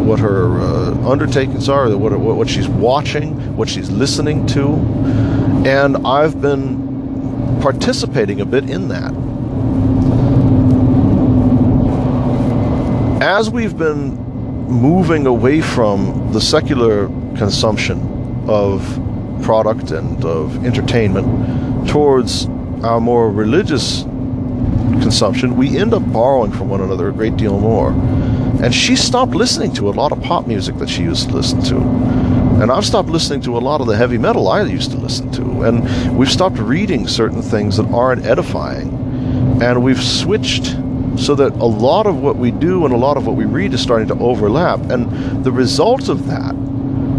what 0.04 0.20
her 0.20 0.60
uh, 0.60 1.10
undertakings 1.10 1.70
are, 1.70 1.96
what, 1.98 2.12
what 2.20 2.50
she's 2.50 2.68
watching, 2.68 3.56
what 3.56 3.70
she's 3.70 3.90
listening 3.90 4.46
to, 4.48 4.76
and 5.66 6.06
I've 6.06 6.42
been 6.42 7.60
participating 7.62 8.42
a 8.42 8.46
bit 8.46 8.70
in 8.70 8.90
that. 8.90 9.14
As 13.24 13.50
we've 13.50 13.78
been 13.78 14.16
moving 14.68 15.26
away 15.26 15.62
from 15.62 16.34
the 16.34 16.42
secular 16.42 17.08
consumption 17.38 18.46
of 18.50 18.82
product 19.44 19.92
and 19.92 20.24
of 20.26 20.66
entertainment 20.66 21.88
towards 21.88 22.48
our 22.84 23.00
more 23.00 23.32
religious 23.32 24.04
consumption, 25.02 25.56
we 25.56 25.78
end 25.78 25.94
up 25.94 26.04
borrowing 26.12 26.52
from 26.52 26.68
one 26.68 26.82
another 26.82 27.08
a 27.08 27.14
great 27.14 27.38
deal 27.38 27.60
more. 27.60 27.94
And 28.64 28.74
she 28.74 28.96
stopped 28.96 29.34
listening 29.34 29.74
to 29.74 29.90
a 29.90 29.92
lot 29.92 30.12
of 30.12 30.22
pop 30.22 30.48
music 30.48 30.76
that 30.78 30.90
she 30.90 31.04
used 31.04 31.30
to 31.30 31.36
listen 31.36 31.62
to 31.64 31.76
And 32.62 32.72
I've 32.72 32.86
stopped 32.86 33.10
listening 33.10 33.42
to 33.42 33.58
a 33.58 33.60
lot 33.60 33.82
of 33.82 33.88
the 33.88 33.98
heavy 33.98 34.18
metal 34.18 34.48
I 34.48 34.64
used 34.64 34.92
to 34.92 34.98
listen 34.98 35.30
to. 35.34 35.64
And 35.64 36.18
we've 36.18 36.32
stopped 36.32 36.58
reading 36.58 37.06
certain 37.06 37.42
things 37.42 37.76
that 37.76 37.86
aren't 37.88 38.26
edifying. 38.26 38.94
And 39.62 39.84
we've 39.84 40.02
switched 40.02 40.78
so 41.18 41.36
that 41.36 41.52
a 41.54 41.66
lot 41.66 42.08
of 42.08 42.22
what 42.22 42.38
we 42.38 42.52
do 42.52 42.86
and 42.86 42.94
a 42.94 42.98
lot 42.98 43.18
of 43.18 43.28
what 43.28 43.36
we 43.36 43.44
read 43.44 43.74
is 43.74 43.82
starting 43.82 44.08
to 44.08 44.16
overlap. 44.16 44.80
And 44.90 45.44
the 45.44 45.52
result 45.52 46.08
of 46.08 46.28
that 46.28 46.56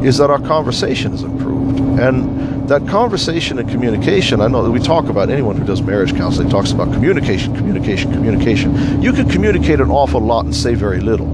is 0.03 0.17
that 0.17 0.31
our 0.31 0.41
conversation 0.41 1.11
has 1.11 1.23
improved. 1.23 1.81
And 2.01 2.56
that 2.69 2.87
conversation 2.89 3.59
and 3.59 3.69
communication, 3.69 4.41
I 4.41 4.49
know 4.49 4.63
that 4.63 4.71
we 4.71 4.81
talk 4.81 5.09
about 5.09 5.31
anyone 5.31 5.57
who 5.57 5.65
does 5.65 5.83
marriage 5.83 6.15
counseling 6.15 6.49
talks 6.49 6.73
about 6.73 6.93
communication, 6.93 7.55
communication, 7.57 8.13
communication. 8.13 9.03
You 9.03 9.13
can 9.13 9.29
communicate 9.29 9.81
an 9.81 9.91
awful 9.91 10.21
lot 10.21 10.45
and 10.45 10.55
say 10.55 10.75
very 10.75 11.01
little. 11.01 11.29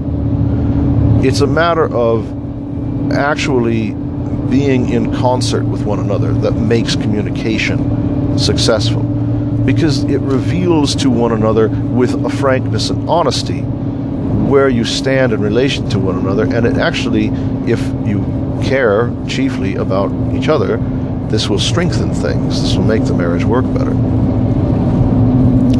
It's 1.25 1.41
a 1.41 1.47
matter 1.47 1.93
of 1.93 3.11
actually 3.13 3.91
being 4.49 4.89
in 4.89 5.13
concert 5.15 5.63
with 5.63 5.83
one 5.83 5.99
another 5.99 6.31
that 6.33 6.51
makes 6.51 6.95
communication 6.95 8.37
successful 8.37 9.03
because 9.65 10.03
it 10.03 10.19
reveals 10.21 10.95
to 10.95 11.09
one 11.09 11.31
another 11.31 11.69
with 11.69 12.13
a 12.25 12.29
frankness 12.29 12.89
and 12.89 13.09
honesty 13.09 13.61
where 13.61 14.69
you 14.69 14.83
stand 14.83 15.31
in 15.31 15.41
relation 15.41 15.89
to 15.89 15.97
one 15.97 16.17
another 16.17 16.43
and 16.43 16.65
it 16.65 16.77
actually 16.77 17.27
if 17.65 17.81
you 18.05 18.21
care 18.63 19.11
chiefly 19.27 19.75
about 19.75 20.11
each 20.35 20.49
other 20.49 20.77
this 21.33 21.49
will 21.49 21.59
strengthen 21.59 22.13
things 22.13 22.61
this 22.61 22.75
will 22.75 22.85
make 22.85 23.03
the 23.05 23.13
marriage 23.13 23.43
work 23.43 23.65
better 23.73 23.91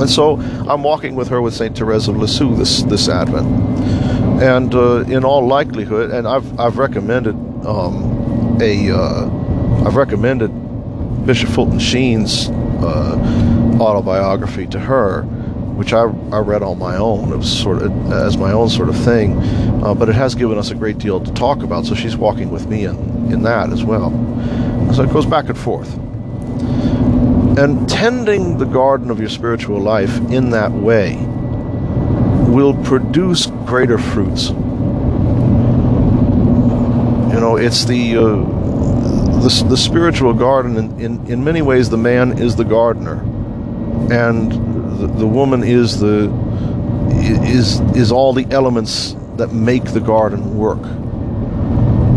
and 0.02 0.10
so 0.10 0.38
I'm 0.68 0.84
walking 0.84 1.16
with 1.16 1.28
her 1.30 1.42
with 1.42 1.54
Saint 1.54 1.78
Therese 1.78 2.08
of 2.08 2.18
Lisieux 2.18 2.56
this 2.56 2.82
this 2.84 3.08
Advent 3.08 3.48
and 4.42 4.74
uh, 4.74 5.02
in 5.02 5.24
all 5.24 5.48
likelihood 5.48 6.10
and 6.12 6.28
I've 6.28 6.60
I've 6.60 6.78
recommended 6.78 7.36
um, 7.66 8.58
a 8.62 8.92
uh, 8.92 9.30
recommended 9.94 10.50
Bishop 11.26 11.50
Fulton 11.50 11.80
Sheen's 11.80 12.50
uh, 12.50 13.78
autobiography 13.80 14.68
to 14.68 14.80
her, 14.80 15.22
which 15.78 15.94
I, 15.94 16.02
I 16.02 16.40
read 16.40 16.64
on 16.64 16.78
my 16.78 16.98
own. 16.98 17.32
It 17.32 17.38
was 17.38 17.62
sort 17.62 17.82
of 17.82 18.12
as 18.12 18.38
my 18.38 18.52
own 18.52 18.70
sort 18.70 18.90
of 18.90 18.98
thing, 18.98 19.38
uh, 19.84 19.94
but 19.94 20.10
it 20.10 20.16
has 20.16 20.36
given 20.36 20.58
us 20.58 20.72
a 20.72 20.76
great 20.76 20.98
deal 20.98 21.22
to 21.22 21.34
talk 21.34 21.64
about. 21.64 21.86
So 21.86 21.96
she's 21.96 22.18
walking 22.18 22.52
with 22.52 22.68
me 22.68 22.86
in 22.86 22.98
in 23.32 23.44
that 23.44 23.72
as 23.72 23.84
well. 23.84 24.12
So 24.94 25.04
it 25.04 25.12
goes 25.12 25.26
back 25.26 25.50
and 25.50 25.58
forth. 25.58 25.94
And 27.58 27.90
tending 27.90 28.58
the 28.58 28.66
garden 28.66 29.10
of 29.10 29.20
your 29.20 29.30
spiritual 29.30 29.80
life 29.80 30.18
in 30.32 30.52
that 30.52 30.72
way 30.72 31.16
will 32.48 32.76
produce 32.84 33.48
greater 33.66 33.98
fruits. 33.98 34.50
You 37.30 37.40
know, 37.40 37.58
it's 37.58 37.86
the 37.86 38.18
uh, 38.18 38.54
the, 39.44 39.66
the 39.70 39.78
spiritual 39.78 40.34
garden, 40.34 40.78
in, 40.78 41.00
in, 41.00 41.28
in 41.28 41.44
many 41.44 41.62
ways, 41.62 41.90
the 41.90 41.98
man 41.98 42.38
is 42.40 42.56
the 42.56 42.64
gardener, 42.64 43.22
and 44.12 44.52
the, 45.00 45.08
the 45.08 45.28
woman 45.28 45.64
is 45.64 46.00
the 46.00 46.32
is 47.10 47.82
is 47.96 48.12
all 48.12 48.32
the 48.34 48.48
elements 48.52 49.16
that 49.38 49.52
make 49.52 49.84
the 49.86 50.00
garden 50.00 50.58
work. 50.58 50.82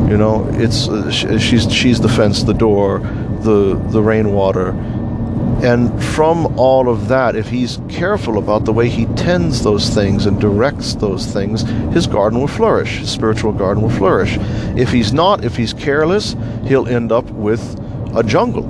You 0.09 0.17
know, 0.17 0.49
it's 0.53 0.89
uh, 0.89 1.11
she's 1.11 1.73
she's 1.73 2.01
the 2.01 2.09
fence, 2.09 2.45
the 2.45 2.55
door, 2.55 3.01
the 3.41 3.75
the 3.91 4.03
rainwater, 4.03 4.71
and 5.63 6.03
from 6.05 6.59
all 6.59 6.89
of 6.89 7.09
that, 7.09 7.35
if 7.35 7.49
he's 7.49 7.81
careful 7.89 8.39
about 8.39 8.67
the 8.67 8.73
way 8.73 8.89
he 8.89 9.07
tends 9.17 9.63
those 9.63 9.89
things 9.89 10.27
and 10.27 10.41
directs 10.41 10.95
those 10.95 11.27
things, 11.27 11.63
his 11.95 12.07
garden 12.07 12.39
will 12.39 12.47
flourish. 12.47 12.99
His 12.99 13.11
spiritual 13.11 13.53
garden 13.53 13.83
will 13.83 13.91
flourish. 13.91 14.37
If 14.77 14.93
he's 14.93 15.13
not, 15.13 15.45
if 15.45 15.57
he's 15.57 15.73
careless, 15.73 16.37
he'll 16.65 16.87
end 16.87 17.11
up 17.11 17.25
with 17.31 17.63
a 18.15 18.23
jungle. 18.23 18.65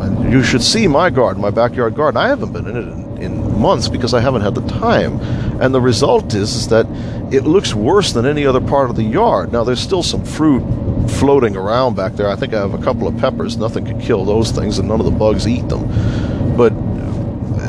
And 0.00 0.32
you 0.32 0.42
should 0.42 0.62
see 0.62 0.88
my 0.88 1.10
garden, 1.10 1.42
my 1.42 1.50
backyard 1.50 1.94
garden. 1.94 2.20
I 2.20 2.28
haven't 2.28 2.52
been 2.52 2.66
in 2.66 2.76
it 2.76 3.03
in, 3.24 3.60
months 3.60 3.88
because 3.88 4.14
I 4.14 4.20
haven't 4.20 4.42
had 4.42 4.54
the 4.54 4.66
time. 4.68 5.20
And 5.60 5.74
the 5.74 5.80
result 5.80 6.34
is, 6.34 6.54
is 6.54 6.68
that 6.68 6.86
it 7.32 7.44
looks 7.44 7.74
worse 7.74 8.12
than 8.12 8.26
any 8.26 8.46
other 8.46 8.60
part 8.60 8.90
of 8.90 8.96
the 8.96 9.02
yard. 9.02 9.52
Now, 9.52 9.64
there's 9.64 9.80
still 9.80 10.02
some 10.02 10.24
fruit 10.24 10.62
floating 11.10 11.56
around 11.56 11.96
back 11.96 12.12
there. 12.14 12.28
I 12.28 12.36
think 12.36 12.54
I 12.54 12.60
have 12.60 12.74
a 12.74 12.82
couple 12.82 13.08
of 13.08 13.16
peppers. 13.18 13.56
Nothing 13.56 13.84
could 13.84 14.00
kill 14.00 14.24
those 14.24 14.50
things, 14.50 14.78
and 14.78 14.88
none 14.88 15.00
of 15.00 15.06
the 15.06 15.12
bugs 15.12 15.48
eat 15.48 15.68
them. 15.68 16.56
But 16.56 16.72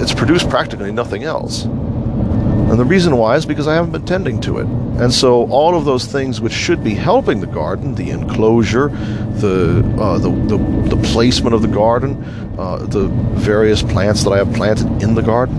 it's 0.02 0.13
produced 0.13 0.50
practically 0.50 0.91
nothing 0.91 1.24
else. 1.24 1.65
And 2.69 2.80
the 2.80 2.86
reason 2.86 3.15
why 3.17 3.36
is 3.36 3.45
because 3.45 3.67
I 3.67 3.75
haven't 3.75 3.91
been 3.91 4.06
tending 4.06 4.41
to 4.41 4.58
it. 4.58 4.65
And 4.65 5.13
so 5.13 5.47
all 5.51 5.78
of 5.78 5.86
those 5.86 6.06
things 6.06 6.41
which 6.41 6.54
should 6.54 6.84
be 6.84 6.95
helping 6.95 7.39
the 7.39 7.47
garden, 7.47 7.95
the 7.95 8.10
enclosure, 8.10 8.89
the 8.89 9.80
uh, 9.99 10.17
the, 10.17 10.32
the, 10.32 10.58
the, 10.95 11.01
placement 11.04 11.54
of 11.54 11.62
the 11.62 11.67
garden, 11.67 12.23
uh, 12.58 12.78
the 12.78 13.08
various 13.36 13.84
plants 13.84 14.23
that 14.23 14.32
I 14.32 14.38
have 14.38 14.51
planted 14.54 15.04
in 15.04 15.13
the 15.13 15.21
garden, 15.21 15.58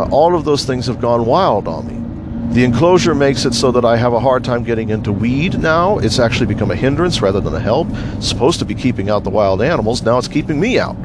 uh, 0.00 0.08
all 0.10 0.34
of 0.34 0.44
those 0.44 0.64
things 0.64 0.86
have 0.86 1.00
gone 1.00 1.24
wild 1.24 1.68
on 1.68 1.86
me. 1.86 2.00
The 2.54 2.64
enclosure 2.64 3.14
makes 3.14 3.44
it 3.44 3.54
so 3.54 3.70
that 3.70 3.84
I 3.84 3.96
have 3.96 4.12
a 4.12 4.18
hard 4.18 4.42
time 4.42 4.64
getting 4.64 4.88
into 4.88 5.12
weed 5.12 5.60
now. 5.60 5.98
It's 5.98 6.18
actually 6.18 6.46
become 6.46 6.72
a 6.72 6.76
hindrance 6.76 7.22
rather 7.22 7.40
than 7.40 7.54
a 7.54 7.60
help. 7.60 7.86
It's 8.16 8.28
supposed 8.28 8.58
to 8.58 8.64
be 8.64 8.74
keeping 8.74 9.08
out 9.08 9.22
the 9.22 9.30
wild 9.30 9.62
animals. 9.62 10.02
Now 10.02 10.18
it's 10.18 10.26
keeping 10.26 10.58
me 10.58 10.76
out. 10.76 10.96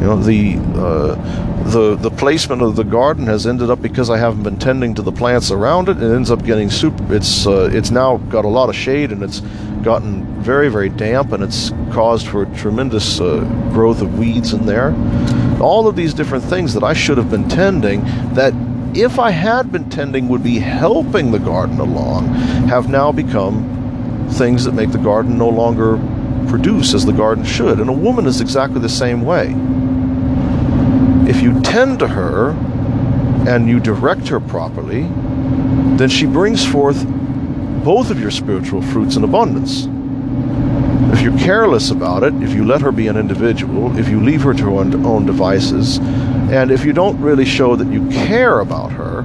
You 0.00 0.06
know, 0.06 0.16
the 0.16 0.56
uh, 0.76 1.64
the 1.64 1.96
the 1.96 2.10
placement 2.10 2.62
of 2.62 2.76
the 2.76 2.84
garden 2.84 3.26
has 3.26 3.46
ended 3.46 3.68
up 3.68 3.82
because 3.82 4.10
I 4.10 4.16
haven't 4.16 4.44
been 4.44 4.58
tending 4.58 4.94
to 4.94 5.02
the 5.02 5.10
plants 5.10 5.50
around 5.50 5.88
it. 5.88 6.00
It 6.00 6.14
ends 6.14 6.30
up 6.30 6.44
getting 6.44 6.70
super. 6.70 7.14
It's 7.14 7.46
uh, 7.46 7.68
it's 7.72 7.90
now 7.90 8.18
got 8.28 8.44
a 8.44 8.48
lot 8.48 8.68
of 8.68 8.76
shade 8.76 9.10
and 9.10 9.22
it's 9.22 9.40
gotten 9.82 10.24
very 10.42 10.68
very 10.68 10.88
damp 10.88 11.32
and 11.32 11.42
it's 11.42 11.70
caused 11.92 12.28
for 12.28 12.46
tremendous 12.46 13.20
uh, 13.20 13.40
growth 13.72 14.00
of 14.00 14.18
weeds 14.18 14.52
in 14.52 14.66
there. 14.66 14.94
All 15.60 15.88
of 15.88 15.96
these 15.96 16.14
different 16.14 16.44
things 16.44 16.74
that 16.74 16.84
I 16.84 16.92
should 16.92 17.18
have 17.18 17.30
been 17.30 17.48
tending 17.48 18.04
that 18.34 18.54
if 18.94 19.18
I 19.18 19.30
had 19.30 19.70
been 19.70 19.90
tending 19.90 20.28
would 20.28 20.42
be 20.42 20.58
helping 20.58 21.32
the 21.32 21.38
garden 21.38 21.80
along, 21.80 22.28
have 22.68 22.88
now 22.88 23.12
become 23.12 24.28
things 24.30 24.64
that 24.64 24.72
make 24.72 24.92
the 24.92 24.98
garden 24.98 25.36
no 25.36 25.48
longer 25.48 25.98
produce 26.48 26.94
as 26.94 27.04
the 27.04 27.12
garden 27.12 27.44
should. 27.44 27.80
And 27.80 27.90
a 27.90 27.92
woman 27.92 28.26
is 28.26 28.40
exactly 28.40 28.80
the 28.80 28.88
same 28.88 29.22
way. 29.22 29.54
If 31.28 31.42
you 31.42 31.60
tend 31.60 31.98
to 31.98 32.08
her 32.08 32.50
and 33.46 33.68
you 33.68 33.80
direct 33.80 34.28
her 34.28 34.40
properly, 34.40 35.02
then 35.98 36.08
she 36.08 36.24
brings 36.24 36.66
forth 36.66 37.06
both 37.84 38.10
of 38.10 38.18
your 38.18 38.30
spiritual 38.30 38.80
fruits 38.80 39.16
in 39.16 39.24
abundance. 39.24 39.86
If 41.12 41.22
you're 41.22 41.38
careless 41.38 41.90
about 41.90 42.22
it, 42.22 42.32
if 42.42 42.54
you 42.54 42.64
let 42.64 42.80
her 42.80 42.92
be 42.92 43.08
an 43.08 43.16
individual, 43.16 43.96
if 43.98 44.08
you 44.08 44.20
leave 44.20 44.42
her 44.42 44.54
to 44.54 44.62
her 44.64 44.70
own 44.70 45.26
devices, 45.26 45.98
and 45.98 46.70
if 46.70 46.84
you 46.84 46.92
don't 46.92 47.20
really 47.20 47.44
show 47.44 47.76
that 47.76 47.88
you 47.88 48.08
care 48.08 48.60
about 48.60 48.92
her, 48.92 49.22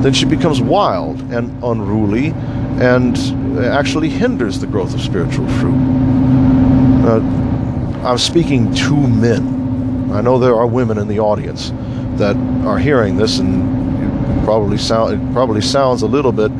then 0.00 0.12
she 0.12 0.24
becomes 0.24 0.60
wild 0.62 1.20
and 1.32 1.62
unruly 1.62 2.28
and 2.80 3.18
actually 3.58 4.08
hinders 4.08 4.58
the 4.60 4.66
growth 4.66 4.94
of 4.94 5.00
spiritual 5.00 5.48
fruit. 5.58 5.76
Uh, 7.04 7.20
I'm 8.06 8.18
speaking 8.18 8.72
to 8.74 8.94
men. 8.94 9.55
I 10.12 10.20
know 10.20 10.38
there 10.38 10.56
are 10.56 10.66
women 10.66 10.98
in 10.98 11.08
the 11.08 11.20
audience 11.20 11.70
that 12.18 12.36
are 12.66 12.78
hearing 12.78 13.16
this, 13.16 13.38
and 13.38 14.44
probably 14.44 14.78
sound 14.78 15.14
it 15.14 15.32
probably 15.32 15.60
sounds 15.60 16.02
a 16.02 16.06
little 16.06 16.32
bit 16.32 16.50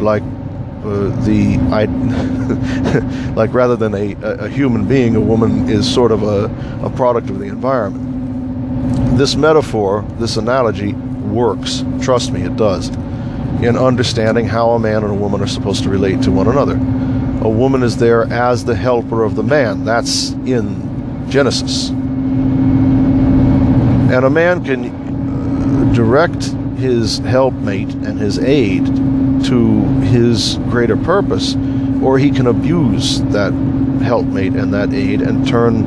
like 0.00 0.22
uh, 0.22 1.08
the 1.24 1.58
I, 1.72 1.84
like 3.34 3.52
rather 3.52 3.76
than 3.76 3.94
a, 3.94 4.14
a 4.22 4.48
human 4.48 4.86
being, 4.86 5.16
a 5.16 5.20
woman 5.20 5.68
is 5.68 5.92
sort 5.92 6.12
of 6.12 6.22
a, 6.22 6.44
a 6.84 6.90
product 6.90 7.30
of 7.30 7.38
the 7.38 7.46
environment 7.46 8.08
this 9.18 9.34
metaphor, 9.34 10.04
this 10.18 10.36
analogy, 10.36 10.92
works. 10.92 11.84
Trust 12.00 12.32
me, 12.32 12.42
it 12.42 12.56
does. 12.56 12.88
In 13.60 13.76
understanding 13.76 14.46
how 14.46 14.70
a 14.70 14.78
man 14.78 15.02
and 15.02 15.12
a 15.12 15.14
woman 15.14 15.42
are 15.42 15.48
supposed 15.48 15.82
to 15.82 15.90
relate 15.90 16.22
to 16.22 16.30
one 16.30 16.46
another. 16.46 16.74
A 17.44 17.48
woman 17.48 17.82
is 17.82 17.96
there 17.96 18.32
as 18.32 18.64
the 18.64 18.76
helper 18.76 19.24
of 19.24 19.34
the 19.34 19.42
man. 19.42 19.84
That's 19.84 20.30
in 20.46 21.26
Genesis. 21.28 21.90
And 24.10 24.24
a 24.24 24.30
man 24.30 24.64
can 24.64 24.86
uh, 24.86 25.92
direct 25.94 26.44
his 26.78 27.18
helpmate 27.18 27.92
and 27.92 28.18
his 28.18 28.38
aid 28.38 28.86
to 29.44 29.84
his 30.00 30.56
greater 30.70 30.96
purpose, 30.96 31.56
or 32.02 32.18
he 32.18 32.30
can 32.30 32.46
abuse 32.46 33.20
that 33.24 33.52
helpmate 34.02 34.54
and 34.54 34.72
that 34.72 34.94
aid 34.94 35.20
and 35.20 35.46
turn 35.46 35.84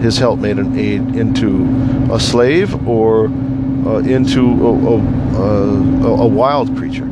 his 0.00 0.16
helpmate 0.16 0.56
and 0.58 0.78
aid 0.78 1.14
into 1.14 1.66
a 2.10 2.18
slave 2.18 2.88
or 2.88 3.26
uh, 3.26 3.98
into 3.98 4.46
a, 4.66 4.98
a, 5.38 6.22
a, 6.22 6.26
wild 6.26 6.74
creature. 6.76 7.04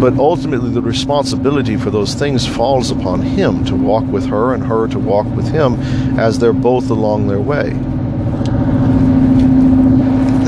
But 0.00 0.16
ultimately, 0.18 0.70
the 0.70 0.82
responsibility 0.82 1.76
for 1.76 1.90
those 1.90 2.14
things 2.14 2.46
falls 2.46 2.90
upon 2.90 3.22
him 3.22 3.64
to 3.64 3.74
walk 3.74 4.04
with 4.04 4.26
her 4.26 4.54
and 4.54 4.62
her 4.62 4.86
to 4.88 4.98
walk 4.98 5.26
with 5.34 5.48
him 5.48 5.74
as 6.18 6.38
they're 6.38 6.52
both 6.52 6.90
along 6.90 7.26
their 7.26 7.40
way. 7.40 7.72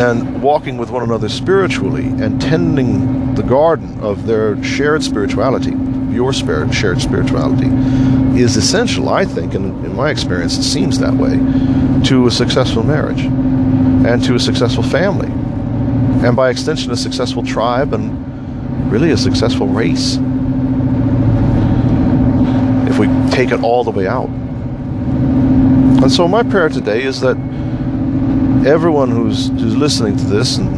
And 0.01 0.43
walking 0.43 0.79
with 0.79 0.91
one 0.91 1.03
another 1.03 1.29
spiritually 1.29 2.07
and 2.07 2.41
tending 2.41 3.35
the 3.35 3.43
garden 3.43 3.99
of 4.01 4.27
their 4.27 4.63
shared 4.63 5.03
spirituality 5.03 5.73
your 6.19 6.33
spirit, 6.33 6.75
shared 6.75 7.01
spirituality 7.01 7.69
is 8.41 8.57
essential, 8.57 9.09
I 9.09 9.25
think, 9.25 9.55
and 9.55 9.85
in 9.85 9.95
my 9.95 10.11
experience, 10.11 10.57
it 10.59 10.65
seems 10.65 10.99
that 10.99 11.15
way, 11.15 11.37
to 12.09 12.27
a 12.27 12.31
successful 12.31 12.83
marriage 12.83 13.21
and 13.21 14.23
to 14.25 14.35
a 14.35 14.39
successful 14.41 14.83
family, 14.83 15.29
and 16.27 16.35
by 16.35 16.51
extension, 16.51 16.91
a 16.91 16.97
successful 16.97 17.45
tribe 17.45 17.93
and 17.93 18.91
really 18.91 19.11
a 19.11 19.17
successful 19.17 19.69
race. 19.69 20.19
If 22.91 22.99
we 22.99 23.07
take 23.31 23.53
it 23.53 23.63
all 23.63 23.85
the 23.85 23.91
way 23.91 24.07
out. 24.07 24.29
And 26.01 26.11
so, 26.11 26.27
my 26.27 26.43
prayer 26.43 26.69
today 26.69 27.03
is 27.03 27.21
that 27.21 27.37
everyone 28.67 29.11
who's, 29.11 29.49
who's 29.49 29.77
listening 29.77 30.17
to 30.17 30.25
this 30.25 30.59
and 30.59 30.69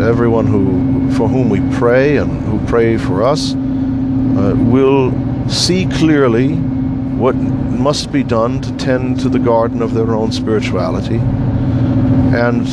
uh, 0.00 0.06
everyone 0.06 0.46
who 0.46 1.10
for 1.12 1.28
whom 1.28 1.48
we 1.48 1.60
pray 1.76 2.16
and 2.16 2.30
who 2.44 2.64
pray 2.66 2.96
for 2.96 3.22
us 3.22 3.54
uh, 3.54 4.54
will 4.56 5.12
see 5.48 5.86
clearly 5.86 6.54
what 6.54 7.34
must 7.34 8.12
be 8.12 8.22
done 8.22 8.60
to 8.60 8.76
tend 8.76 9.20
to 9.20 9.28
the 9.28 9.38
garden 9.38 9.82
of 9.82 9.94
their 9.94 10.14
own 10.14 10.32
spirituality, 10.32 11.16
and 11.16 12.66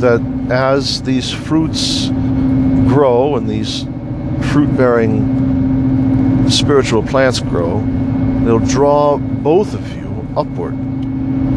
that 0.00 0.20
as 0.50 1.02
these 1.02 1.30
fruits 1.30 2.08
grow 2.88 3.36
and 3.36 3.48
these 3.48 3.84
fruit 4.52 4.76
bearing 4.76 6.50
spiritual 6.50 7.02
plants 7.02 7.40
grow, 7.40 7.80
they'll 8.44 8.58
draw 8.58 9.18
both 9.18 9.74
of 9.74 9.96
you 9.96 10.26
upward 10.36 10.74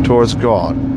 towards 0.05 0.35
God 0.35 0.94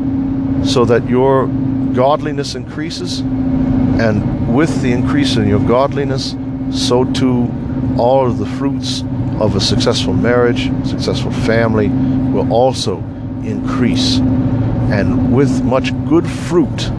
so 0.63 0.85
that 0.85 1.07
your 1.07 1.47
godliness 1.93 2.55
increases, 2.55 3.19
and 3.19 4.55
with 4.55 4.81
the 4.81 4.91
increase 4.91 5.35
in 5.35 5.47
your 5.47 5.59
godliness, 5.59 6.35
so 6.71 7.03
too 7.03 7.49
all 7.97 8.25
of 8.27 8.37
the 8.37 8.45
fruits 8.45 9.03
of 9.39 9.55
a 9.55 9.61
successful 9.61 10.13
marriage, 10.13 10.69
successful 10.87 11.31
family 11.31 11.87
will 11.87 12.51
also 12.51 12.97
increase. 13.43 14.17
And 14.17 15.35
with 15.35 15.63
much 15.63 15.91
good 16.07 16.27
fruit, 16.27 16.89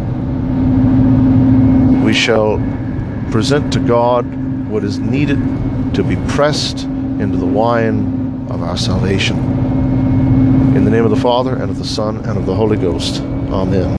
we 2.04 2.12
shall 2.12 2.58
present 3.30 3.72
to 3.72 3.78
God 3.80 4.24
what 4.68 4.84
is 4.84 4.98
needed 4.98 5.38
to 5.94 6.02
be 6.02 6.16
pressed 6.28 6.84
into 6.84 7.36
the 7.36 7.46
wine 7.46 8.46
of 8.50 8.62
our 8.62 8.76
salvation. 8.76 9.36
In 10.76 10.84
the 10.84 10.90
name 10.90 11.04
of 11.04 11.10
the 11.10 11.16
Father, 11.16 11.54
and 11.54 11.70
of 11.70 11.78
the 11.78 11.84
Son, 11.84 12.16
and 12.18 12.38
of 12.38 12.46
the 12.46 12.54
Holy 12.54 12.76
Ghost. 12.76 13.22
Amen. 13.52 13.80